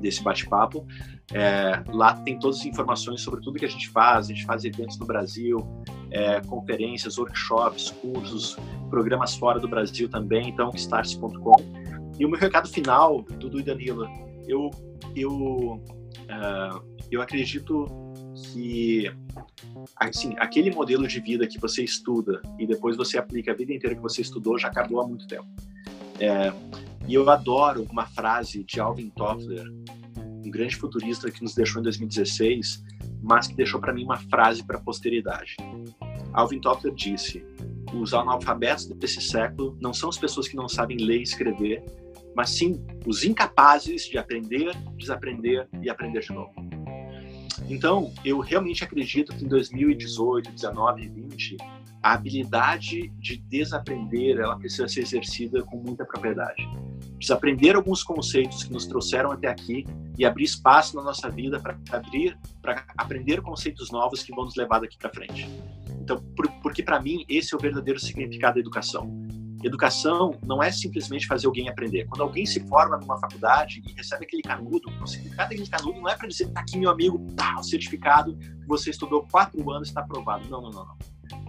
[0.00, 0.86] desse bate-papo.
[1.32, 4.26] É, lá tem todas as informações sobre tudo que a gente faz.
[4.26, 5.58] A gente faz eventos no Brasil,
[6.10, 8.56] é, conferências, workshops, cursos,
[8.90, 10.48] programas fora do Brasil também.
[10.48, 11.56] Então, stars.com.
[12.18, 14.08] E o meu recado final, Dudu e Danilo,
[14.46, 14.70] eu,
[15.14, 17.84] eu, uh, eu acredito
[18.56, 19.12] que
[19.94, 23.94] assim, aquele modelo de vida que você estuda e depois você aplica a vida inteira
[23.94, 25.46] que você estudou já acabou há muito tempo.
[26.18, 26.50] É,
[27.06, 29.70] e eu adoro uma frase de Alvin Toffler,
[30.18, 32.82] um grande futurista que nos deixou em 2016,
[33.22, 35.56] mas que deixou para mim uma frase para a posteridade.
[36.32, 37.44] Alvin Toffler disse:
[37.94, 41.84] os analfabetos desse século não são as pessoas que não sabem ler e escrever,
[42.34, 46.75] mas sim os incapazes de aprender, desaprender e aprender de novo.
[47.68, 51.56] Então, eu realmente acredito que em 2018, 19 e 20,
[52.02, 56.68] a habilidade de desaprender, ela precisa ser exercida com muita propriedade.
[57.18, 59.84] Desaprender alguns conceitos que nos trouxeram até aqui
[60.18, 64.54] e abrir espaço na nossa vida para abrir, para aprender conceitos novos que vão nos
[64.54, 65.48] levar daqui para frente.
[66.00, 69.25] Então, por, porque para mim esse é o verdadeiro significado da educação.
[69.66, 72.04] Educação não é simplesmente fazer alguém aprender.
[72.06, 76.08] Quando alguém se forma numa faculdade e recebe aquele canudo, o significado daquele canudo não
[76.08, 80.02] é para dizer, tá aqui meu amigo, tá, o certificado, você estudou quatro anos, está
[80.02, 80.48] aprovado.
[80.48, 80.96] Não, não, não, não.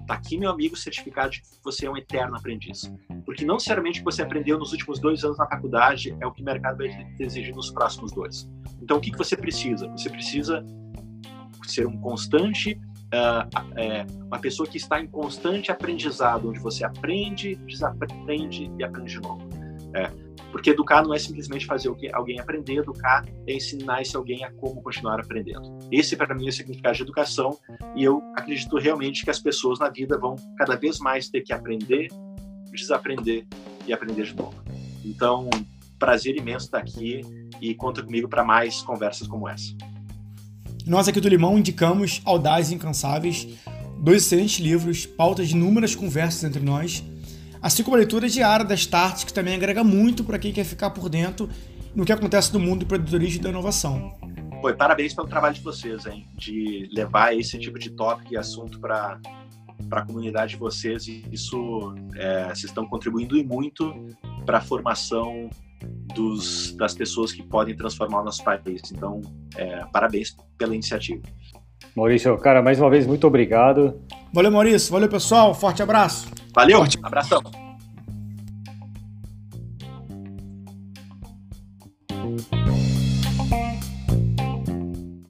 [0.07, 2.91] Tá aqui meu amigo, certificado de que você é um eterno aprendiz.
[3.23, 6.31] Porque não necessariamente o que você aprendeu nos últimos dois anos na faculdade é o
[6.31, 8.49] que o mercado vai exigir nos próximos dois.
[8.81, 9.87] Então, o que, que você precisa?
[9.89, 10.65] Você precisa
[11.65, 12.79] ser um constante
[13.13, 19.21] uh, uma pessoa que está em constante aprendizado, onde você aprende, desaprende e aprende de
[19.21, 19.47] novo.
[19.93, 20.11] É,
[20.51, 24.81] porque educar não é simplesmente fazer alguém aprender, educar é ensinar esse alguém a como
[24.81, 25.77] continuar aprendendo.
[25.91, 27.57] Esse, para mim, é o significado de educação,
[27.95, 31.53] e eu acredito realmente que as pessoas na vida vão cada vez mais ter que
[31.53, 32.09] aprender,
[32.71, 33.45] desaprender
[33.85, 34.55] e aprender de novo.
[35.03, 35.49] Então,
[35.97, 37.21] prazer imenso estar aqui
[37.61, 39.75] e conta comigo para mais conversas como essa.
[40.87, 43.45] Nós aqui do Limão indicamos Audazes Incansáveis,
[43.99, 47.03] dois excelentes livros, pautas de inúmeras conversas entre nós,
[47.61, 50.91] assim como a leitura diária das tartes, que também agrega muito para quem quer ficar
[50.91, 51.49] por dentro
[51.93, 54.13] no que acontece no mundo do empreendedorismo e da inovação.
[54.61, 56.25] Pô, parabéns pelo trabalho de vocês, hein?
[56.35, 59.19] De levar esse tipo de tópico e assunto para
[59.89, 61.05] para a comunidade de vocês.
[61.31, 63.93] Isso, é, vocês estão contribuindo muito
[64.45, 65.49] para a formação
[66.15, 68.81] dos, das pessoas que podem transformar o nosso país.
[68.91, 69.21] Então,
[69.55, 71.21] é, parabéns pela iniciativa.
[71.95, 74.01] Maurício, cara, mais uma vez, muito obrigado.
[74.33, 74.91] Valeu, Maurício.
[74.91, 75.53] Valeu, pessoal.
[75.53, 76.27] Forte abraço.
[76.53, 76.99] Valeu, Forte.
[77.01, 77.41] abração.